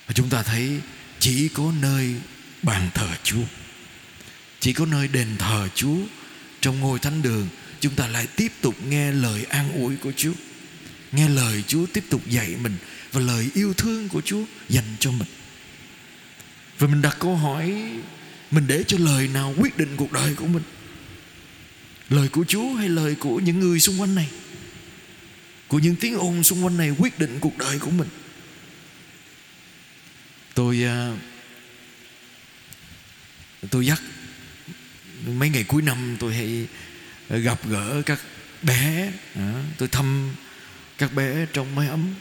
và 0.06 0.12
chúng 0.12 0.28
ta 0.28 0.42
thấy 0.42 0.80
chỉ 1.18 1.48
có 1.48 1.72
nơi 1.80 2.14
bàn 2.62 2.90
thờ 2.94 3.08
Chúa, 3.22 3.44
chỉ 4.60 4.72
có 4.72 4.86
nơi 4.86 5.08
đền 5.08 5.28
thờ 5.38 5.68
Chúa 5.74 5.96
trong 6.60 6.80
ngôi 6.80 6.98
thánh 6.98 7.22
đường, 7.22 7.48
chúng 7.80 7.94
ta 7.94 8.06
lại 8.06 8.26
tiếp 8.36 8.52
tục 8.60 8.74
nghe 8.86 9.12
lời 9.12 9.44
an 9.44 9.72
ủi 9.72 9.96
của 9.96 10.12
Chúa, 10.16 10.32
nghe 11.12 11.28
lời 11.28 11.62
Chúa 11.66 11.86
tiếp 11.92 12.04
tục 12.10 12.22
dạy 12.26 12.54
mình 12.62 12.76
và 13.12 13.20
lời 13.20 13.48
yêu 13.54 13.74
thương 13.74 14.08
của 14.08 14.20
Chúa 14.20 14.44
dành 14.68 14.96
cho 15.00 15.10
mình. 15.10 15.28
Và 16.78 16.86
mình 16.86 17.02
đặt 17.02 17.16
câu 17.20 17.36
hỏi, 17.36 17.74
mình 18.50 18.64
để 18.66 18.84
cho 18.86 18.98
lời 19.00 19.28
nào 19.28 19.54
quyết 19.58 19.76
định 19.76 19.96
cuộc 19.96 20.12
đời 20.12 20.34
của 20.34 20.46
mình? 20.46 20.62
Lời 22.10 22.28
của 22.28 22.44
Chúa 22.48 22.74
hay 22.74 22.88
lời 22.88 23.14
của 23.14 23.40
những 23.40 23.60
người 23.60 23.80
xung 23.80 24.00
quanh 24.00 24.14
này? 24.14 24.28
Của 25.68 25.78
những 25.78 25.96
tiếng 25.96 26.18
ồn 26.18 26.42
xung 26.42 26.64
quanh 26.64 26.76
này 26.76 26.90
quyết 26.98 27.18
định 27.18 27.38
cuộc 27.40 27.58
đời 27.58 27.78
của 27.78 27.90
mình. 27.90 28.08
Tôi 30.54 30.84
à, 30.84 31.16
tôi 33.70 33.86
dắt 33.86 34.02
mấy 35.26 35.48
ngày 35.48 35.64
cuối 35.64 35.82
năm 35.82 36.16
tôi 36.20 36.34
hay 36.34 36.66
gặp 37.28 37.68
gỡ 37.68 38.02
các 38.06 38.20
bé 38.62 39.12
à, 39.34 39.64
tôi 39.78 39.88
thăm 39.88 40.34
các 40.98 41.14
bé 41.14 41.46
trong 41.52 41.74
mái 41.74 41.88
ấm 41.88 42.14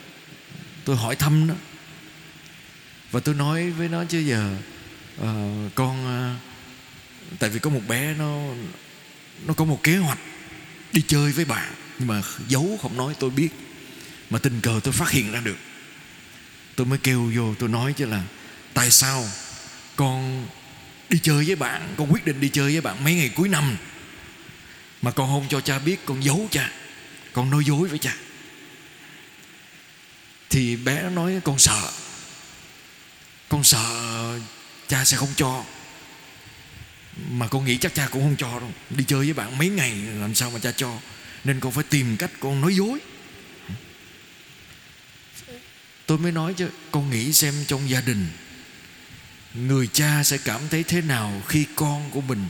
tôi 0.86 0.96
hỏi 0.96 1.16
thăm 1.16 1.48
nó 1.48 1.54
và 3.16 3.22
tôi 3.22 3.36
nói 3.36 3.70
với 3.70 3.90
nó 3.90 4.04
chứ 4.06 4.20
giờ 4.20 4.56
uh, 5.22 5.28
con 5.76 6.06
uh, 6.06 7.40
tại 7.40 7.50
vì 7.50 7.60
có 7.60 7.70
một 7.70 7.82
bé 7.88 8.14
nó 8.14 8.40
nó 9.46 9.54
có 9.54 9.66
một 9.66 9.80
kế 9.84 9.98
hoạch 9.98 10.18
đi 10.94 11.02
chơi 11.08 11.32
với 11.32 11.46
bạn 11.46 11.74
nhưng 12.00 12.08
mà 12.08 12.22
giấu 12.48 12.80
không 12.82 12.98
nói 12.98 13.14
tôi 13.20 13.30
biết. 13.30 13.50
Mà 14.30 14.40
tình 14.40 14.62
cờ 14.62 14.80
tôi 14.84 14.94
phát 14.94 15.10
hiện 15.10 15.32
ra 15.32 15.40
được. 15.40 15.58
Tôi 16.76 16.88
mới 16.88 16.98
kêu 16.98 17.32
vô 17.36 17.56
tôi 17.60 17.70
nói 17.70 17.94
chứ 17.94 18.06
là 18.06 18.24
tại 18.74 18.92
sao 18.92 19.26
con 19.96 20.48
đi 21.10 21.20
chơi 21.20 21.46
với 21.46 21.56
bạn 21.56 21.94
con 21.98 22.14
quyết 22.14 22.26
định 22.26 22.40
đi 22.40 22.50
chơi 22.50 22.72
với 22.72 22.82
bạn 22.82 23.04
mấy 23.04 23.16
ngày 23.16 23.30
cuối 23.30 23.50
năm? 23.50 23.78
Mà 25.02 25.12
con 25.12 25.30
không 25.30 25.46
cho 25.50 25.62
cha 25.62 25.80
biết 25.80 26.06
con 26.06 26.24
giấu 26.24 26.48
cha 26.52 26.72
con 27.34 27.50
nói 27.50 27.64
dối 27.66 27.88
với 27.88 28.00
cha. 28.00 28.16
Thì 30.50 30.76
bé 30.76 31.02
nó 31.04 31.10
nói 31.10 31.42
con 31.44 31.60
sợ 31.60 31.92
con 33.50 33.64
sợ 33.64 34.40
cha 34.88 35.06
sẽ 35.06 35.18
không 35.18 35.34
cho. 35.36 35.64
Mà 37.30 37.48
con 37.48 37.66
nghĩ 37.66 37.78
chắc 37.78 37.96
cha 37.96 38.08
cũng 38.12 38.22
không 38.22 38.36
cho 38.38 38.60
đâu. 38.60 38.72
Đi 38.90 39.04
chơi 39.08 39.20
với 39.20 39.34
bạn 39.34 39.58
mấy 39.58 39.70
ngày 39.70 39.92
làm 39.92 40.36
sao 40.36 40.52
mà 40.52 40.60
cha 40.60 40.72
cho. 40.72 40.98
Nên 41.44 41.60
con 41.60 41.72
phải 41.72 41.84
tìm 41.84 42.18
cách 42.18 42.32
con 42.40 42.62
nói 42.62 42.76
dối. 42.76 43.00
Tôi 46.06 46.18
mới 46.18 46.32
nói 46.32 46.54
chứ, 46.54 46.70
con 46.92 47.10
nghĩ 47.10 47.34
xem 47.34 47.54
trong 47.68 47.90
gia 47.90 48.02
đình, 48.02 48.28
người 49.54 49.88
cha 49.94 50.24
sẽ 50.24 50.38
cảm 50.38 50.62
thấy 50.70 50.84
thế 50.84 51.02
nào 51.02 51.42
khi 51.48 51.66
con 51.76 52.12
của 52.12 52.22
mình 52.22 52.46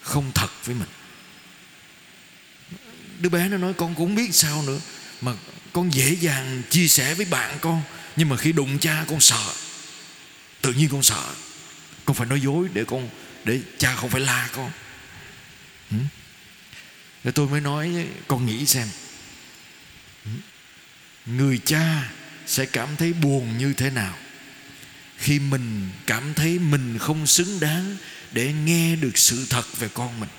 không 0.00 0.32
thật 0.34 0.66
với 0.66 0.74
mình. 0.74 0.88
Đứa 3.20 3.28
bé 3.28 3.48
nó 3.48 3.56
nói, 3.56 3.74
con 3.74 3.94
cũng 3.94 4.14
biết 4.14 4.34
sao 4.34 4.62
nữa, 4.62 4.80
mà 5.20 5.32
con 5.72 5.94
dễ 5.94 6.16
dàng 6.20 6.62
chia 6.70 6.88
sẻ 6.88 7.14
với 7.14 7.26
bạn 7.26 7.58
con, 7.60 7.82
nhưng 8.16 8.28
mà 8.28 8.36
khi 8.36 8.52
đụng 8.52 8.78
cha 8.78 9.04
con 9.08 9.20
sợ 9.20 9.52
tự 10.66 10.72
nhiên 10.72 10.88
con 10.88 11.02
sợ. 11.02 11.34
Con 12.04 12.16
phải 12.16 12.26
nói 12.26 12.40
dối 12.40 12.68
để 12.72 12.84
con, 12.84 13.08
để 13.44 13.60
cha 13.78 13.96
không 13.96 14.10
phải 14.10 14.20
la 14.20 14.48
con. 14.52 14.70
Ừ? 15.90 15.96
rồi 17.24 17.32
tôi 17.32 17.48
mới 17.48 17.60
nói, 17.60 18.06
con 18.28 18.46
nghĩ 18.46 18.66
xem. 18.66 18.88
Ừ. 20.24 20.30
Người 21.26 21.60
cha 21.64 22.10
sẽ 22.46 22.66
cảm 22.66 22.96
thấy 22.96 23.12
buồn 23.12 23.58
như 23.58 23.72
thế 23.72 23.90
nào 23.90 24.16
khi 25.18 25.38
mình 25.38 25.90
cảm 26.06 26.34
thấy 26.34 26.58
mình 26.58 26.98
không 26.98 27.26
xứng 27.26 27.60
đáng 27.60 27.96
để 28.32 28.52
nghe 28.52 28.96
được 28.96 29.18
sự 29.18 29.46
thật 29.50 29.78
về 29.78 29.88
con 29.94 30.20
mình? 30.20 30.30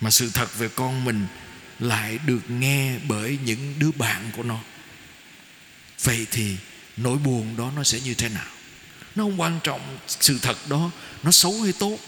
Mà 0.00 0.10
sự 0.10 0.30
thật 0.34 0.58
về 0.58 0.68
con 0.68 1.04
mình 1.04 1.26
lại 1.78 2.18
được 2.26 2.50
nghe 2.50 2.98
bởi 2.98 3.38
những 3.44 3.74
đứa 3.78 3.90
bạn 3.90 4.30
của 4.36 4.42
nó. 4.42 4.60
Vậy 6.02 6.26
thì 6.30 6.56
nỗi 6.96 7.18
buồn 7.18 7.56
đó 7.56 7.72
nó 7.76 7.84
sẽ 7.84 8.00
như 8.00 8.14
thế 8.14 8.28
nào? 8.28 8.55
Nó 9.16 9.24
không 9.24 9.40
quan 9.40 9.60
trọng 9.64 9.98
sự 10.06 10.38
thật 10.42 10.56
đó, 10.68 10.90
nó 11.22 11.30
xấu 11.30 11.62
hay 11.62 11.72
tốt? 11.72 11.98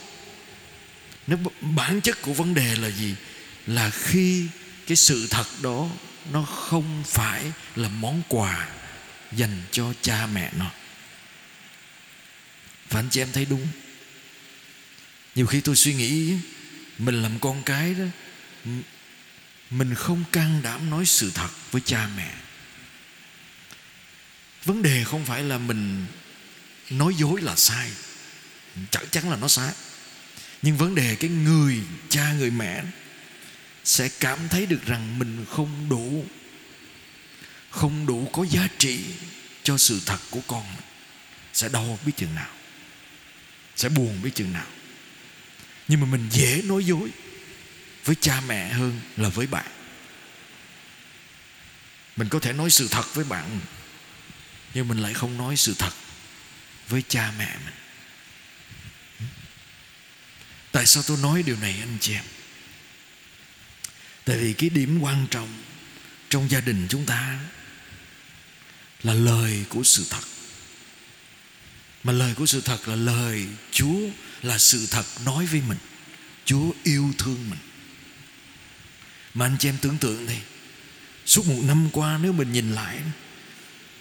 Nếu 1.27 1.39
bản 1.61 2.01
chất 2.01 2.23
của 2.23 2.33
vấn 2.33 2.55
đề 2.55 2.77
là 2.77 2.89
gì? 2.89 3.15
Là 3.67 3.91
khi 3.91 4.47
cái 4.87 4.97
sự 4.97 5.27
thật 5.31 5.47
đó 5.63 5.89
nó 6.33 6.43
không 6.43 7.05
phải 7.07 7.53
là 7.77 7.89
món 7.89 8.23
quà 8.29 8.69
dành 9.33 9.63
cho 9.71 9.93
cha 10.03 10.27
mẹ 10.27 10.51
nó. 10.57 10.71
Và 12.91 13.01
anh 13.01 13.09
chị 13.11 13.23
em 13.23 13.33
thấy 13.33 13.45
đúng. 13.45 13.67
Nhiều 15.35 15.47
khi 15.47 15.61
tôi 15.61 15.77
suy 15.77 15.95
nghĩ 15.95 16.35
mình 16.99 17.23
làm 17.23 17.39
con 17.39 17.63
cái 17.63 17.95
đó 17.95 18.05
mình 19.71 19.95
không 19.95 20.25
can 20.33 20.61
đảm 20.63 20.91
nói 20.91 21.07
sự 21.07 21.31
thật 21.35 21.49
với 21.71 21.83
cha 21.85 22.09
mẹ. 22.17 22.35
Vấn 24.65 24.83
đề 24.83 25.05
không 25.05 25.25
phải 25.25 25.43
là 25.43 25.59
mình 25.59 26.07
nói 26.91 27.15
dối 27.15 27.41
là 27.41 27.57
sai. 27.57 27.91
Chắc 28.91 29.03
chắn 29.11 29.31
là 29.31 29.37
nó 29.37 29.49
sai. 29.49 29.73
Nhưng 30.63 30.77
vấn 30.77 30.95
đề 30.95 31.17
cái 31.17 31.31
người 31.31 31.81
cha 32.09 32.33
người 32.33 32.51
mẹ 32.51 32.83
sẽ 33.85 34.09
cảm 34.09 34.49
thấy 34.49 34.67
được 34.67 34.87
rằng 34.87 35.19
mình 35.19 35.47
không 35.51 35.89
đủ 35.89 36.25
không 37.71 38.07
đủ 38.07 38.31
có 38.33 38.47
giá 38.51 38.69
trị 38.79 39.01
cho 39.63 39.77
sự 39.77 40.01
thật 40.07 40.19
của 40.31 40.41
con 40.47 40.65
sẽ 41.53 41.69
đau 41.69 41.99
biết 42.07 42.13
chừng 42.17 42.35
nào. 42.35 42.51
Sẽ 43.77 43.89
buồn 43.89 44.23
biết 44.23 44.31
chừng 44.35 44.53
nào. 44.53 44.67
Nhưng 45.89 46.01
mà 46.01 46.07
mình 46.07 46.29
dễ 46.31 46.63
nói 46.65 46.85
dối 46.85 47.11
với 48.05 48.17
cha 48.21 48.41
mẹ 48.41 48.73
hơn 48.73 49.01
là 49.17 49.29
với 49.29 49.47
bạn. 49.47 49.67
Mình 52.17 52.29
có 52.29 52.39
thể 52.39 52.53
nói 52.53 52.71
sự 52.71 52.89
thật 52.89 53.15
với 53.15 53.25
bạn, 53.25 53.61
nhưng 54.75 54.89
mình 54.89 54.99
lại 54.99 55.15
không 55.15 55.39
nói 55.39 55.57
sự 55.57 55.75
thật 55.79 55.93
với 56.89 57.03
cha 57.09 57.33
mẹ 57.39 57.57
mình. 57.65 57.75
Tại 60.73 60.87
sao 60.87 61.03
tôi 61.07 61.19
nói 61.23 61.43
điều 61.43 61.57
này, 61.57 61.77
anh 61.81 61.99
chị 62.01 62.13
em? 62.13 62.25
Tại 64.25 64.39
vì 64.39 64.53
cái 64.53 64.71
điểm 64.71 64.99
quan 65.01 65.27
trọng 65.31 65.49
trong 66.29 66.51
gia 66.51 66.61
đình 66.61 66.87
chúng 66.91 67.07
ta 67.07 67.39
là 69.03 69.15
lời 69.15 69.65
của 69.69 69.83
sự 69.83 70.07
thật. 70.11 70.23
Mà 72.05 72.13
lời 72.13 72.35
của 72.35 72.47
sự 72.47 72.61
thật 72.61 72.89
là 72.89 72.97
lời 72.97 73.47
chúa, 73.73 73.99
là 74.43 74.59
sự 74.59 74.87
thật 74.91 75.05
nói 75.25 75.47
với 75.47 75.61
mình. 75.69 75.79
Chúa 76.45 76.73
yêu 76.83 77.13
thương 77.19 77.51
mình. 77.51 77.59
Mà 79.35 79.47
anh 79.47 79.57
chị 79.59 79.69
em 79.69 79.79
tưởng 79.81 79.99
tượng 79.99 80.27
đi, 80.27 80.37
suốt 81.27 81.47
một 81.47 81.63
năm 81.63 81.89
qua 81.93 82.19
nếu 82.23 82.33
mình 82.33 82.53
nhìn 82.53 82.73
lại 82.73 83.01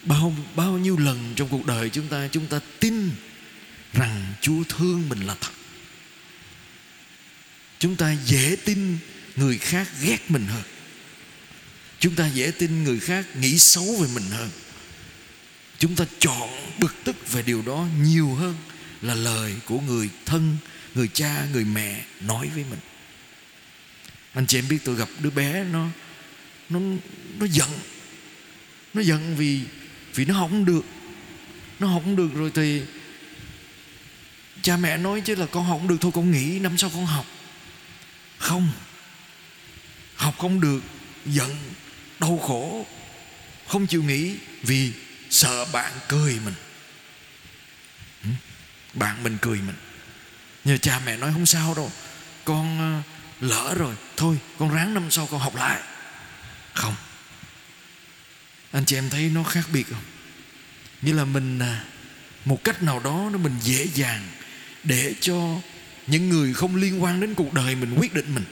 bao 0.07 0.35
bao 0.55 0.77
nhiêu 0.77 0.97
lần 0.97 1.33
trong 1.35 1.49
cuộc 1.49 1.65
đời 1.65 1.89
chúng 1.89 2.07
ta 2.07 2.27
chúng 2.31 2.47
ta 2.47 2.59
tin 2.79 3.11
rằng 3.93 4.33
chúa 4.41 4.63
thương 4.69 5.09
mình 5.09 5.19
là 5.19 5.35
thật. 5.41 5.51
Chúng 7.79 7.95
ta 7.95 8.15
dễ 8.25 8.55
tin 8.65 8.97
người 9.35 9.57
khác 9.57 9.87
ghét 10.01 10.31
mình 10.31 10.47
hơn. 10.47 10.63
Chúng 11.99 12.15
ta 12.15 12.27
dễ 12.27 12.51
tin 12.51 12.83
người 12.83 12.99
khác 12.99 13.35
nghĩ 13.35 13.59
xấu 13.59 13.95
về 14.01 14.07
mình 14.15 14.31
hơn. 14.31 14.49
Chúng 15.79 15.95
ta 15.95 16.05
chọn 16.19 16.49
bực 16.79 16.95
tức 17.03 17.31
về 17.31 17.41
điều 17.41 17.61
đó 17.61 17.87
nhiều 18.01 18.35
hơn 18.35 18.55
là 19.01 19.13
lời 19.13 19.53
của 19.65 19.79
người 19.79 20.09
thân, 20.25 20.57
người 20.95 21.07
cha, 21.13 21.45
người 21.53 21.65
mẹ 21.65 22.05
nói 22.21 22.49
với 22.53 22.63
mình. 22.69 22.79
Anh 24.33 24.47
chị 24.47 24.57
em 24.57 24.67
biết 24.67 24.77
tôi 24.83 24.95
gặp 24.95 25.09
đứa 25.19 25.29
bé 25.29 25.63
nó 25.63 25.87
nó 26.69 26.79
nó 27.39 27.45
giận. 27.45 27.69
Nó 28.93 29.01
giận 29.01 29.35
vì 29.37 29.61
vì 30.17 30.25
nó 30.25 30.33
không 30.33 30.65
được. 30.65 30.81
Nó 31.79 31.87
không 31.87 32.15
được 32.15 32.29
rồi 32.33 32.51
thì 32.55 32.81
cha 34.61 34.77
mẹ 34.77 34.97
nói 34.97 35.21
chứ 35.21 35.35
là 35.35 35.45
con 35.45 35.65
học 35.65 35.77
không 35.79 35.87
được, 35.87 35.97
thôi 36.01 36.11
con 36.15 36.31
nghỉ 36.31 36.59
năm 36.59 36.77
sau 36.77 36.89
con 36.93 37.05
học. 37.05 37.25
Không. 38.37 38.69
Học 40.15 40.35
không 40.37 40.61
được, 40.61 40.79
giận, 41.25 41.55
đau 42.19 42.37
khổ. 42.37 42.85
Không 43.67 43.87
chịu 43.87 44.03
nghĩ 44.03 44.35
vì 44.63 44.91
sợ 45.29 45.65
bạn 45.65 45.93
cười 46.07 46.39
mình. 46.45 46.53
Bạn 48.93 49.23
mình 49.23 49.37
cười 49.41 49.57
mình. 49.57 49.75
Nhờ 50.65 50.77
cha 50.77 51.01
mẹ 51.05 51.17
nói 51.17 51.33
không 51.33 51.45
sao 51.45 51.73
đâu. 51.73 51.91
Con 52.45 52.79
ờ, 52.79 53.01
lỡ 53.47 53.73
rồi. 53.77 53.95
Thôi, 54.17 54.37
con 54.59 54.73
ráng 54.73 54.93
năm 54.93 55.11
sau 55.11 55.27
con 55.31 55.39
học 55.39 55.55
lại. 55.55 55.81
Không 56.73 56.95
anh 58.77 58.85
chị 58.85 58.95
em 58.95 59.09
thấy 59.09 59.29
nó 59.29 59.43
khác 59.43 59.65
biệt 59.73 59.87
không? 59.89 60.03
Như 61.01 61.13
là 61.13 61.25
mình 61.25 61.59
à, 61.59 61.83
một 62.45 62.63
cách 62.63 62.83
nào 62.83 62.99
đó 62.99 63.29
nó 63.31 63.37
mình 63.37 63.53
dễ 63.61 63.87
dàng 63.93 64.29
để 64.83 65.13
cho 65.19 65.61
những 66.07 66.29
người 66.29 66.53
không 66.53 66.75
liên 66.75 67.03
quan 67.03 67.19
đến 67.19 67.33
cuộc 67.33 67.53
đời 67.53 67.75
mình 67.75 67.95
quyết 67.97 68.13
định 68.13 68.35
mình. 68.35 68.43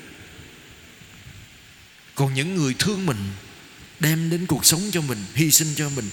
Còn 2.15 2.33
những 2.33 2.55
người 2.55 2.75
thương 2.79 3.05
mình, 3.05 3.17
đem 3.99 4.29
đến 4.29 4.45
cuộc 4.45 4.65
sống 4.65 4.81
cho 4.91 5.01
mình, 5.01 5.23
hy 5.33 5.51
sinh 5.51 5.75
cho 5.75 5.89
mình, 5.89 6.09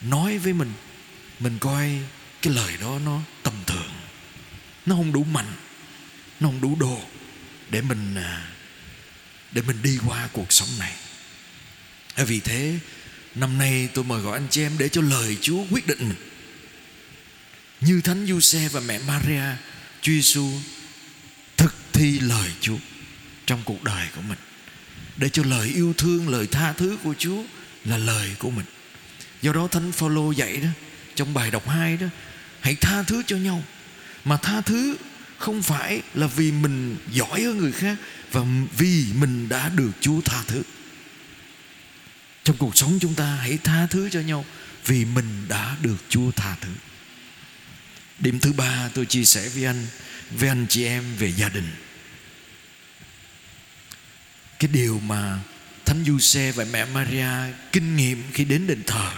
nói 0.00 0.38
với 0.38 0.52
mình 0.52 0.72
mình 1.40 1.58
coi 1.58 1.98
cái 2.42 2.52
lời 2.52 2.76
đó 2.80 2.98
nó 3.04 3.20
tầm 3.42 3.54
thường, 3.66 3.92
nó 4.86 4.96
không 4.96 5.12
đủ 5.12 5.24
mạnh, 5.24 5.52
nó 6.40 6.48
không 6.48 6.60
đủ 6.60 6.76
đồ 6.80 7.00
để 7.70 7.80
mình 7.80 8.14
à, 8.14 8.52
để 9.52 9.62
mình 9.62 9.82
đi 9.82 9.98
qua 10.06 10.28
cuộc 10.32 10.52
sống 10.52 10.68
này. 10.78 10.92
À, 12.14 12.24
vì 12.24 12.40
thế, 12.40 12.78
năm 13.34 13.58
nay 13.58 13.88
tôi 13.94 14.04
mời 14.04 14.20
gọi 14.20 14.38
anh 14.38 14.46
chị 14.50 14.62
em 14.62 14.72
để 14.78 14.88
cho 14.88 15.00
lời 15.00 15.36
Chúa 15.40 15.64
quyết 15.70 15.86
định. 15.86 16.14
Như 17.80 18.00
thánh 18.00 18.26
Giuse 18.26 18.68
và 18.68 18.80
mẹ 18.80 18.98
Maria, 19.06 19.42
Chúa 20.02 20.12
Giêsu 20.12 20.50
thực 21.56 21.74
thi 21.92 22.20
lời 22.20 22.50
Chúa 22.60 22.76
trong 23.46 23.62
cuộc 23.64 23.84
đời 23.84 24.08
của 24.16 24.22
mình. 24.22 24.38
Để 25.16 25.28
cho 25.28 25.42
lời 25.44 25.68
yêu 25.68 25.94
thương, 25.98 26.28
lời 26.28 26.46
tha 26.46 26.72
thứ 26.72 26.98
của 27.04 27.14
Chúa 27.18 27.42
là 27.84 27.96
lời 27.96 28.30
của 28.38 28.50
mình. 28.50 28.66
Do 29.42 29.52
đó 29.52 29.68
thánh 29.68 29.92
Phaolô 29.92 30.30
dạy 30.30 30.56
đó, 30.56 30.68
trong 31.14 31.34
bài 31.34 31.50
đọc 31.50 31.68
2 31.68 31.96
đó, 31.96 32.06
hãy 32.60 32.74
tha 32.74 33.02
thứ 33.02 33.22
cho 33.26 33.36
nhau. 33.36 33.62
Mà 34.24 34.36
tha 34.36 34.60
thứ 34.60 34.96
không 35.38 35.62
phải 35.62 36.02
là 36.14 36.26
vì 36.26 36.52
mình 36.52 36.96
giỏi 37.12 37.42
hơn 37.42 37.58
người 37.58 37.72
khác 37.72 37.96
và 38.32 38.40
vì 38.76 39.04
mình 39.14 39.48
đã 39.48 39.68
được 39.68 39.90
Chúa 40.00 40.20
tha 40.20 40.42
thứ 40.46 40.62
trong 42.44 42.56
cuộc 42.56 42.76
sống 42.76 42.98
chúng 43.00 43.14
ta 43.14 43.24
hãy 43.24 43.58
tha 43.64 43.86
thứ 43.86 44.10
cho 44.10 44.20
nhau, 44.20 44.44
vì 44.86 45.04
mình 45.04 45.48
đã 45.48 45.76
được 45.82 45.96
Chúa 46.08 46.30
tha 46.30 46.56
thứ. 46.60 46.70
Điểm 48.18 48.40
thứ 48.40 48.52
ba 48.52 48.88
tôi 48.94 49.06
chia 49.06 49.24
sẻ 49.24 49.48
với 49.48 49.64
anh 49.64 49.86
với 50.30 50.48
anh 50.48 50.66
chị 50.68 50.84
em 50.84 51.16
về 51.16 51.32
gia 51.32 51.48
đình. 51.48 51.70
Cái 54.58 54.70
điều 54.72 55.00
mà 55.00 55.38
thánh 55.84 56.04
Giuse 56.04 56.52
và 56.52 56.64
mẹ 56.64 56.84
Maria 56.84 57.28
kinh 57.72 57.96
nghiệm 57.96 58.22
khi 58.32 58.44
đến 58.44 58.66
đền 58.66 58.82
thờ 58.86 59.12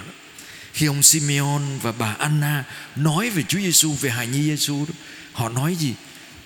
khi 0.73 0.87
ông 0.87 1.03
Simeon 1.03 1.61
và 1.83 1.93
bà 1.93 2.13
Anna 2.13 2.65
nói 2.97 3.31
về 3.31 3.43
Chúa 3.43 3.59
Giêsu 3.59 3.93
về 3.93 4.11
hài 4.11 4.27
nhi 4.27 4.43
Giêsu 4.43 4.87
họ 5.33 5.49
nói 5.49 5.75
gì? 5.75 5.95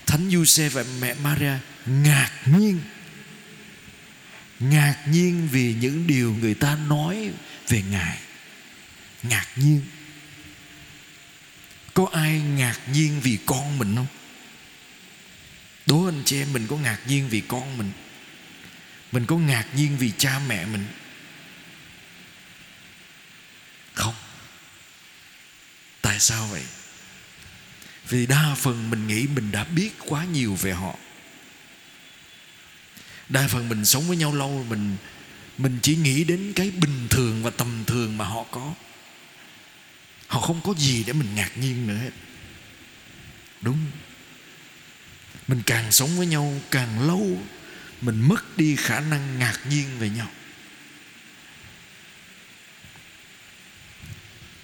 Thánh 0.06 0.30
Giuse 0.30 0.68
và 0.68 0.84
mẹ 1.00 1.14
Maria 1.14 1.52
ngạc 1.86 2.30
nhiên 2.46 2.80
ngạc 4.60 4.96
nhiên 5.06 5.48
vì 5.52 5.74
những 5.74 6.06
điều 6.06 6.34
người 6.40 6.54
ta 6.54 6.76
nói 6.76 7.30
về 7.68 7.82
ngài. 7.82 8.18
Ngạc 9.22 9.46
nhiên. 9.56 9.80
Có 11.94 12.08
ai 12.12 12.40
ngạc 12.40 12.78
nhiên 12.92 13.20
vì 13.20 13.38
con 13.46 13.78
mình 13.78 13.96
không? 13.96 14.06
Đố 15.86 16.04
anh 16.04 16.22
chị 16.24 16.38
em 16.42 16.52
mình 16.52 16.66
có 16.66 16.76
ngạc 16.76 16.98
nhiên 17.06 17.28
vì 17.28 17.40
con 17.40 17.78
mình? 17.78 17.92
Mình 19.12 19.26
có 19.26 19.36
ngạc 19.36 19.66
nhiên 19.74 19.96
vì 19.98 20.12
cha 20.18 20.40
mẹ 20.48 20.66
mình? 20.66 20.86
Không. 23.94 24.14
Tại 26.02 26.20
sao 26.20 26.46
vậy? 26.46 26.62
Vì 28.08 28.26
đa 28.26 28.54
phần 28.56 28.90
mình 28.90 29.06
nghĩ 29.06 29.26
mình 29.26 29.52
đã 29.52 29.64
biết 29.64 29.90
quá 29.98 30.24
nhiều 30.24 30.54
về 30.54 30.72
họ 30.72 30.96
đa 33.30 33.48
phần 33.48 33.68
mình 33.68 33.84
sống 33.84 34.08
với 34.08 34.16
nhau 34.16 34.34
lâu 34.34 34.66
mình 34.68 34.96
mình 35.58 35.78
chỉ 35.82 35.96
nghĩ 35.96 36.24
đến 36.24 36.52
cái 36.56 36.70
bình 36.70 37.08
thường 37.10 37.42
và 37.42 37.50
tầm 37.50 37.84
thường 37.86 38.18
mà 38.18 38.24
họ 38.24 38.44
có. 38.50 38.74
Họ 40.26 40.40
không 40.40 40.60
có 40.64 40.74
gì 40.78 41.04
để 41.06 41.12
mình 41.12 41.34
ngạc 41.34 41.58
nhiên 41.58 41.86
nữa 41.86 41.96
hết. 41.96 42.10
Đúng. 43.60 43.78
Mình 45.48 45.62
càng 45.66 45.92
sống 45.92 46.16
với 46.16 46.26
nhau 46.26 46.60
càng 46.70 47.06
lâu, 47.06 47.38
mình 48.00 48.20
mất 48.20 48.58
đi 48.58 48.76
khả 48.76 49.00
năng 49.00 49.38
ngạc 49.38 49.60
nhiên 49.70 49.98
về 49.98 50.10
nhau. 50.10 50.30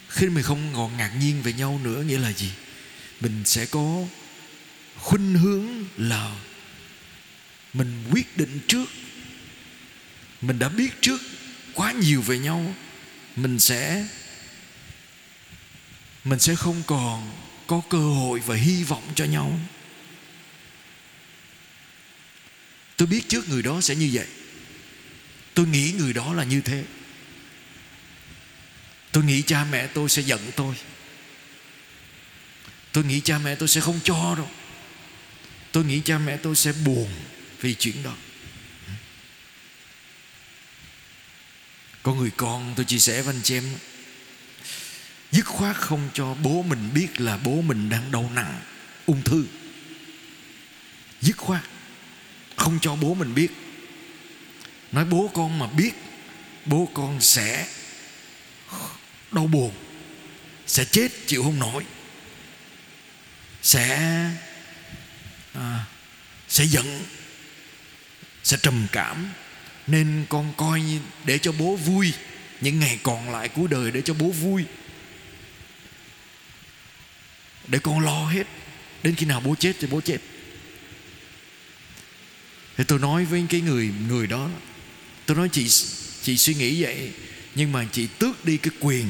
Khi 0.08 0.28
mình 0.28 0.44
không 0.44 0.74
còn 0.74 0.96
ngạc 0.96 1.12
nhiên 1.20 1.42
về 1.42 1.52
nhau 1.52 1.80
nữa 1.82 2.02
nghĩa 2.02 2.18
là 2.18 2.32
gì? 2.32 2.50
Mình 3.20 3.42
sẽ 3.44 3.66
có 3.66 4.04
khuynh 4.96 5.34
hướng 5.34 5.84
là 5.96 6.34
mình 7.76 8.04
quyết 8.10 8.36
định 8.36 8.60
trước. 8.68 8.86
Mình 10.40 10.58
đã 10.58 10.68
biết 10.68 10.90
trước 11.00 11.20
quá 11.74 11.92
nhiều 11.92 12.22
về 12.22 12.38
nhau. 12.38 12.74
Mình 13.36 13.58
sẽ 13.58 14.06
mình 16.24 16.38
sẽ 16.38 16.54
không 16.54 16.82
còn 16.86 17.32
có 17.66 17.82
cơ 17.90 17.98
hội 17.98 18.40
và 18.46 18.56
hy 18.56 18.84
vọng 18.84 19.02
cho 19.14 19.24
nhau. 19.24 19.58
Tôi 22.96 23.08
biết 23.08 23.28
trước 23.28 23.48
người 23.48 23.62
đó 23.62 23.80
sẽ 23.80 23.94
như 23.94 24.10
vậy. 24.12 24.26
Tôi 25.54 25.66
nghĩ 25.66 25.94
người 25.98 26.12
đó 26.12 26.34
là 26.34 26.44
như 26.44 26.60
thế. 26.60 26.84
Tôi 29.12 29.24
nghĩ 29.24 29.42
cha 29.42 29.64
mẹ 29.64 29.86
tôi 29.86 30.08
sẽ 30.08 30.22
giận 30.22 30.40
tôi. 30.56 30.74
Tôi 32.92 33.04
nghĩ 33.04 33.20
cha 33.20 33.38
mẹ 33.38 33.54
tôi 33.54 33.68
sẽ 33.68 33.80
không 33.80 34.00
cho 34.04 34.34
đâu. 34.36 34.50
Tôi 35.72 35.84
nghĩ 35.84 36.00
cha 36.04 36.18
mẹ 36.18 36.36
tôi 36.36 36.56
sẽ 36.56 36.72
buồn 36.72 37.08
vì 37.66 37.74
chuyện 37.74 38.02
đó. 38.02 38.14
Có 42.02 42.14
người 42.14 42.30
con 42.36 42.72
tôi 42.76 42.84
chia 42.84 42.98
sẻ 42.98 43.22
với 43.22 43.34
anh 43.34 43.42
chị 43.42 43.54
em 43.54 43.64
dứt 45.32 45.46
khoát 45.46 45.76
không 45.76 46.08
cho 46.14 46.34
bố 46.34 46.62
mình 46.62 46.90
biết 46.94 47.20
là 47.20 47.36
bố 47.36 47.60
mình 47.60 47.88
đang 47.88 48.10
đau 48.10 48.30
nặng 48.34 48.60
ung 49.06 49.22
thư. 49.22 49.46
Dứt 51.20 51.36
khoát 51.36 51.62
không 52.56 52.78
cho 52.82 52.96
bố 52.96 53.14
mình 53.14 53.34
biết. 53.34 53.48
Nói 54.92 55.04
bố 55.04 55.30
con 55.34 55.58
mà 55.58 55.66
biết 55.66 55.92
bố 56.64 56.88
con 56.94 57.20
sẽ 57.20 57.68
đau 59.32 59.46
buồn 59.46 59.72
sẽ 60.66 60.84
chết 60.84 61.12
chịu 61.26 61.42
không 61.42 61.58
nổi 61.58 61.84
sẽ 63.62 63.98
à, 65.54 65.84
sẽ 66.48 66.64
giận 66.64 67.04
sẽ 68.46 68.56
trầm 68.62 68.86
cảm. 68.92 69.28
Nên 69.86 70.24
con 70.28 70.52
coi 70.56 70.80
như 70.80 71.00
để 71.24 71.38
cho 71.38 71.52
bố 71.52 71.76
vui, 71.76 72.12
những 72.60 72.80
ngày 72.80 72.98
còn 73.02 73.30
lại 73.30 73.48
của 73.48 73.66
đời 73.66 73.90
để 73.90 74.02
cho 74.02 74.14
bố 74.14 74.28
vui. 74.28 74.64
Để 77.68 77.78
con 77.78 78.00
lo 78.00 78.26
hết, 78.26 78.46
đến 79.02 79.14
khi 79.14 79.26
nào 79.26 79.40
bố 79.40 79.54
chết 79.54 79.76
thì 79.80 79.86
bố 79.86 80.00
chết. 80.00 80.18
Thì 82.76 82.84
tôi 82.84 82.98
nói 82.98 83.24
với 83.24 83.46
cái 83.50 83.60
người 83.60 83.90
người 84.08 84.26
đó, 84.26 84.50
tôi 85.26 85.36
nói, 85.36 85.48
chị 85.52 85.68
chị 86.22 86.36
suy 86.36 86.54
nghĩ 86.54 86.82
vậy, 86.82 87.10
nhưng 87.54 87.72
mà 87.72 87.86
chị 87.92 88.06
tước 88.18 88.44
đi 88.44 88.56
cái 88.56 88.70
quyền 88.80 89.06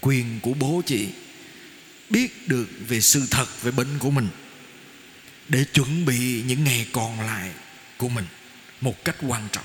quyền 0.00 0.40
của 0.42 0.54
bố 0.54 0.82
chị, 0.86 1.08
biết 2.10 2.48
được 2.48 2.66
về 2.88 3.00
sự 3.00 3.26
thật, 3.30 3.62
về 3.62 3.70
bệnh 3.70 3.98
của 3.98 4.10
mình 4.10 4.28
để 5.48 5.64
chuẩn 5.64 6.04
bị 6.04 6.42
những 6.46 6.64
ngày 6.64 6.86
còn 6.92 7.20
lại 7.20 7.50
của 7.96 8.08
mình 8.08 8.26
một 8.80 9.04
cách 9.04 9.16
quan 9.22 9.48
trọng, 9.52 9.64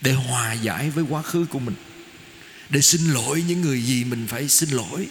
để 0.00 0.12
hòa 0.12 0.52
giải 0.52 0.90
với 0.90 1.04
quá 1.08 1.22
khứ 1.22 1.46
của 1.50 1.58
mình, 1.58 1.74
để 2.70 2.80
xin 2.80 3.00
lỗi 3.10 3.44
những 3.48 3.60
người 3.60 3.82
gì 3.82 4.04
mình 4.04 4.26
phải 4.28 4.48
xin 4.48 4.70
lỗi, 4.70 5.08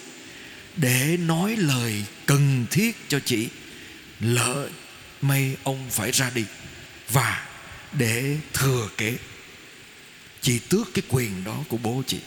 để 0.76 1.16
nói 1.16 1.56
lời 1.56 2.04
cần 2.26 2.66
thiết 2.70 3.08
cho 3.08 3.20
chị, 3.24 3.48
lỡ 4.20 4.68
may 5.20 5.56
ông 5.62 5.90
phải 5.90 6.10
ra 6.10 6.30
đi, 6.34 6.44
và 7.10 7.48
để 7.92 8.36
thừa 8.52 8.88
kế. 8.96 9.16
Chị 10.42 10.58
tước 10.58 10.94
cái 10.94 11.02
quyền 11.08 11.44
đó 11.44 11.64
của 11.68 11.76
bố 11.76 12.02
chị. 12.06 12.18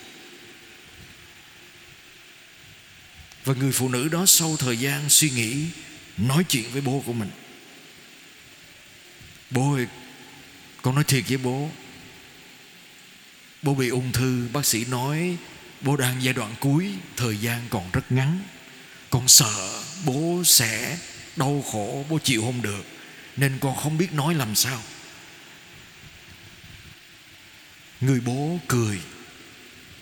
Và 3.45 3.53
người 3.53 3.71
phụ 3.71 3.89
nữ 3.89 4.07
đó 4.07 4.25
sau 4.25 4.57
thời 4.57 4.77
gian 4.77 5.09
suy 5.09 5.29
nghĩ 5.29 5.65
nói 6.17 6.43
chuyện 6.43 6.71
với 6.71 6.81
bố 6.81 7.03
của 7.05 7.13
mình. 7.13 7.29
Bố 9.49 9.73
ơi, 9.73 9.87
con 10.81 10.95
nói 10.95 11.03
thiệt 11.03 11.23
với 11.27 11.37
bố. 11.37 11.69
Bố 13.61 13.73
bị 13.73 13.89
ung 13.89 14.11
thư, 14.11 14.47
bác 14.53 14.65
sĩ 14.65 14.85
nói 14.85 15.37
bố 15.81 15.97
đang 15.97 16.23
giai 16.23 16.33
đoạn 16.33 16.55
cuối, 16.59 16.93
thời 17.17 17.37
gian 17.37 17.61
còn 17.69 17.91
rất 17.93 18.11
ngắn. 18.11 18.39
Con 19.09 19.27
sợ 19.27 19.83
bố 20.05 20.41
sẽ 20.45 20.97
đau 21.35 21.63
khổ, 21.71 22.05
bố 22.09 22.19
chịu 22.23 22.41
không 22.41 22.61
được, 22.61 22.85
nên 23.37 23.57
con 23.61 23.75
không 23.75 23.97
biết 23.97 24.13
nói 24.13 24.33
làm 24.33 24.55
sao. 24.55 24.81
Người 28.01 28.19
bố 28.19 28.59
cười, 28.67 28.99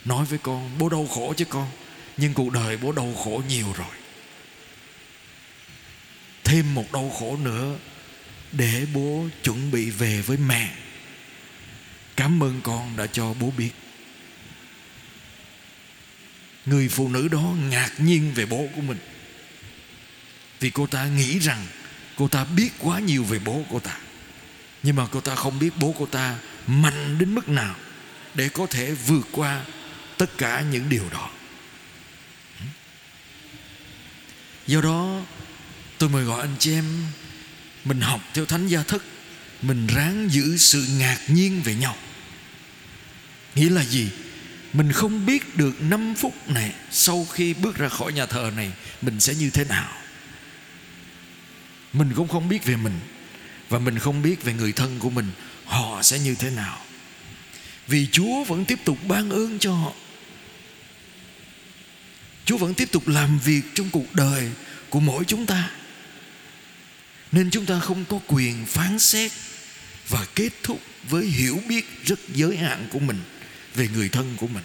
nói 0.05 0.25
với 0.25 0.39
con, 0.39 0.77
bố 0.79 0.89
đau 0.89 1.07
khổ 1.07 1.33
chứ 1.37 1.45
con, 1.45 1.71
nhưng 2.17 2.33
cuộc 2.33 2.51
đời 2.51 2.77
bố 2.77 2.91
đau 2.91 3.13
khổ 3.23 3.41
nhiều 3.47 3.73
rồi 3.77 4.04
thêm 6.45 6.75
một 6.75 6.91
đau 6.91 7.09
khổ 7.19 7.37
nữa 7.37 7.77
để 8.51 8.85
bố 8.93 9.27
chuẩn 9.43 9.71
bị 9.71 9.89
về 9.89 10.21
với 10.21 10.37
mẹ. 10.37 10.75
Cảm 12.15 12.43
ơn 12.43 12.61
con 12.63 12.97
đã 12.97 13.07
cho 13.07 13.33
bố 13.33 13.51
biết. 13.57 13.71
Người 16.65 16.89
phụ 16.89 17.09
nữ 17.09 17.27
đó 17.27 17.53
ngạc 17.69 17.91
nhiên 17.97 18.31
về 18.35 18.45
bố 18.45 18.67
của 18.75 18.81
mình. 18.81 18.97
Vì 20.59 20.69
cô 20.69 20.87
ta 20.87 21.05
nghĩ 21.05 21.39
rằng 21.39 21.65
cô 22.15 22.27
ta 22.27 22.45
biết 22.45 22.69
quá 22.79 22.99
nhiều 22.99 23.23
về 23.23 23.39
bố 23.39 23.63
cô 23.71 23.79
ta. 23.79 23.97
Nhưng 24.83 24.95
mà 24.95 25.07
cô 25.11 25.21
ta 25.21 25.35
không 25.35 25.59
biết 25.59 25.69
bố 25.79 25.95
cô 25.99 26.05
ta 26.05 26.37
mạnh 26.67 27.17
đến 27.19 27.35
mức 27.35 27.49
nào 27.49 27.75
để 28.33 28.49
có 28.49 28.67
thể 28.67 28.91
vượt 28.91 29.27
qua 29.31 29.65
tất 30.17 30.37
cả 30.37 30.61
những 30.61 30.89
điều 30.89 31.09
đó. 31.11 31.29
Do 34.67 34.81
đó 34.81 35.21
tôi 36.05 36.11
mời 36.11 36.23
gọi 36.23 36.41
anh 36.41 36.55
chị 36.59 36.73
em, 36.73 36.85
mình 37.85 38.01
học 38.01 38.21
theo 38.33 38.45
thánh 38.45 38.67
gia 38.67 38.83
thức, 38.83 39.03
mình 39.61 39.87
ráng 39.87 40.27
giữ 40.31 40.57
sự 40.57 40.85
ngạc 40.99 41.17
nhiên 41.27 41.61
về 41.61 41.75
nhau. 41.75 41.95
Nghĩa 43.55 43.69
là 43.69 43.83
gì? 43.83 44.09
Mình 44.73 44.91
không 44.91 45.25
biết 45.25 45.57
được 45.57 45.81
5 45.81 46.15
phút 46.15 46.49
này, 46.49 46.71
sau 46.91 47.27
khi 47.31 47.53
bước 47.53 47.75
ra 47.75 47.89
khỏi 47.89 48.13
nhà 48.13 48.25
thờ 48.25 48.51
này, 48.55 48.71
mình 49.01 49.19
sẽ 49.19 49.35
như 49.35 49.49
thế 49.49 49.63
nào. 49.63 49.91
Mình 51.93 52.11
cũng 52.15 52.27
không 52.27 52.49
biết 52.49 52.65
về 52.65 52.75
mình, 52.75 52.99
và 53.69 53.79
mình 53.79 53.99
không 53.99 54.21
biết 54.21 54.43
về 54.43 54.53
người 54.53 54.71
thân 54.71 54.99
của 54.99 55.09
mình, 55.09 55.31
họ 55.65 56.03
sẽ 56.03 56.19
như 56.19 56.35
thế 56.35 56.49
nào. 56.49 56.77
Vì 57.87 58.07
chúa 58.11 58.43
vẫn 58.43 58.65
tiếp 58.65 58.79
tục 58.85 58.97
ban 59.07 59.29
ơn 59.29 59.59
cho 59.59 59.73
họ. 59.73 59.93
Chúa 62.45 62.57
vẫn 62.57 62.73
tiếp 62.73 62.91
tục 62.91 63.07
làm 63.07 63.39
việc 63.39 63.61
trong 63.73 63.89
cuộc 63.89 64.13
đời 64.13 64.51
của 64.89 64.99
mỗi 64.99 65.23
chúng 65.27 65.45
ta 65.45 65.71
nên 67.35 67.49
chúng 67.49 67.65
ta 67.65 67.79
không 67.79 68.05
có 68.05 68.19
quyền 68.27 68.65
phán 68.65 68.99
xét 68.99 69.31
và 70.09 70.25
kết 70.35 70.49
thúc 70.63 70.81
với 71.09 71.25
hiểu 71.25 71.61
biết 71.69 71.85
rất 72.05 72.19
giới 72.33 72.57
hạn 72.57 72.87
của 72.91 72.99
mình 72.99 73.19
về 73.75 73.87
người 73.87 74.09
thân 74.09 74.35
của 74.37 74.47
mình, 74.47 74.63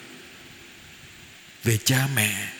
về 1.64 1.78
cha 1.84 2.08
mẹ, 2.14 2.52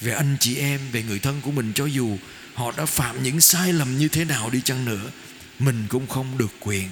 về 0.00 0.12
anh 0.12 0.36
chị 0.40 0.56
em, 0.56 0.80
về 0.92 1.02
người 1.02 1.18
thân 1.18 1.40
của 1.40 1.50
mình. 1.50 1.72
Cho 1.74 1.86
dù 1.86 2.18
họ 2.54 2.72
đã 2.76 2.86
phạm 2.86 3.22
những 3.22 3.40
sai 3.40 3.72
lầm 3.72 3.98
như 3.98 4.08
thế 4.08 4.24
nào 4.24 4.50
đi 4.50 4.60
chăng 4.60 4.84
nữa, 4.84 5.10
mình 5.58 5.86
cũng 5.88 6.06
không 6.06 6.38
được 6.38 6.52
quyền 6.60 6.88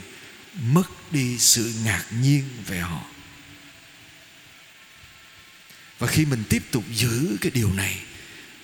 mất 0.63 1.13
đi 1.13 1.39
sự 1.39 1.75
ngạc 1.85 2.05
nhiên 2.21 2.45
về 2.67 2.79
họ. 2.79 3.05
Và 5.99 6.07
khi 6.07 6.25
mình 6.25 6.43
tiếp 6.49 6.63
tục 6.71 6.85
giữ 6.95 7.37
cái 7.41 7.51
điều 7.55 7.73
này, 7.73 7.99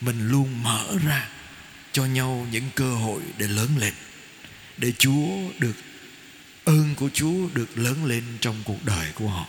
mình 0.00 0.28
luôn 0.28 0.62
mở 0.62 0.96
ra 1.04 1.28
cho 1.98 2.04
nhau 2.04 2.46
những 2.50 2.70
cơ 2.74 2.94
hội 2.94 3.22
để 3.38 3.48
lớn 3.48 3.68
lên, 3.78 3.94
để 4.76 4.92
chúa 4.98 5.28
được, 5.58 5.76
ơn 6.64 6.94
của 6.94 7.10
chúa 7.14 7.48
được 7.54 7.78
lớn 7.78 8.04
lên 8.04 8.24
trong 8.40 8.62
cuộc 8.64 8.84
đời 8.84 9.12
của 9.14 9.28
họ. 9.28 9.46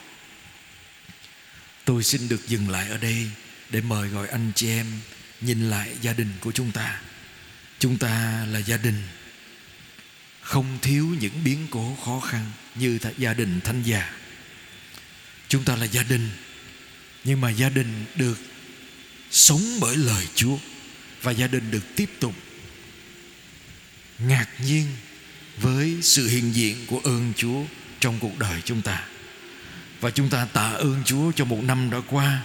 Tôi 1.86 2.04
xin 2.04 2.30
được 2.30 2.48
dừng 2.48 2.70
lại 2.70 2.90
ở 2.90 2.98
đây 2.98 3.30
để 3.70 3.82
mời 3.82 4.10
gọi 4.10 4.28
anh 4.28 4.52
chị 4.56 4.70
em 4.70 4.86
nhìn 5.42 5.70
lại 5.70 5.90
gia 6.02 6.14
đình 6.14 6.30
của 6.40 6.52
chúng 6.52 6.72
ta. 6.72 7.02
Chúng 7.80 7.98
ta 7.98 8.46
là 8.46 8.60
gia 8.60 8.78
đình 8.78 9.04
không 10.42 10.78
thiếu 10.82 11.08
những 11.20 11.44
biến 11.44 11.68
cố 11.72 11.98
khó 12.06 12.20
khăn 12.20 12.52
như 12.76 13.00
gia 13.18 13.34
đình 13.34 13.60
thanh 13.64 13.84
già 13.84 14.14
chúng 15.48 15.64
ta 15.64 15.76
là 15.76 15.86
gia 15.86 16.04
đình, 16.04 16.30
nhưng 17.24 17.42
mà 17.42 17.50
gia 17.50 17.70
đình 17.70 18.06
được 18.16 18.38
sống 19.32 19.62
bởi 19.82 19.96
lời 19.96 20.28
chúa 20.36 20.58
và 21.22 21.32
gia 21.32 21.48
đình 21.48 21.72
được 21.72 21.96
tiếp 21.96 22.10
tục 22.20 22.34
ngạc 24.20 24.48
nhiên 24.66 24.86
với 25.58 25.98
sự 26.02 26.28
hiện 26.28 26.56
diện 26.56 26.78
của 26.88 27.00
ơn 27.04 27.34
Chúa 27.36 27.64
trong 28.00 28.20
cuộc 28.20 28.40
đời 28.40 28.62
chúng 28.66 28.82
ta. 28.82 29.04
Và 30.02 30.10
chúng 30.10 30.30
ta 30.30 30.46
tạ 30.46 30.70
ơn 30.70 31.02
Chúa 31.06 31.32
cho 31.32 31.46
một 31.46 31.64
năm 31.64 31.90
đã 31.90 31.98
qua. 32.08 32.42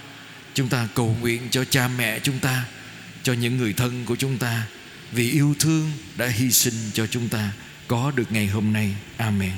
Chúng 0.54 0.68
ta 0.68 0.88
cầu 0.94 1.16
nguyện 1.20 1.48
cho 1.50 1.64
cha 1.64 1.88
mẹ 1.88 2.18
chúng 2.18 2.38
ta, 2.38 2.64
cho 3.22 3.32
những 3.32 3.56
người 3.56 3.72
thân 3.72 4.04
của 4.04 4.16
chúng 4.16 4.38
ta 4.38 4.66
vì 5.12 5.30
yêu 5.30 5.54
thương 5.58 5.92
đã 6.16 6.26
hy 6.26 6.50
sinh 6.50 6.74
cho 6.92 7.06
chúng 7.06 7.28
ta 7.28 7.52
có 7.88 8.12
được 8.14 8.32
ngày 8.32 8.46
hôm 8.46 8.72
nay. 8.72 8.94
Amen. 9.16 9.52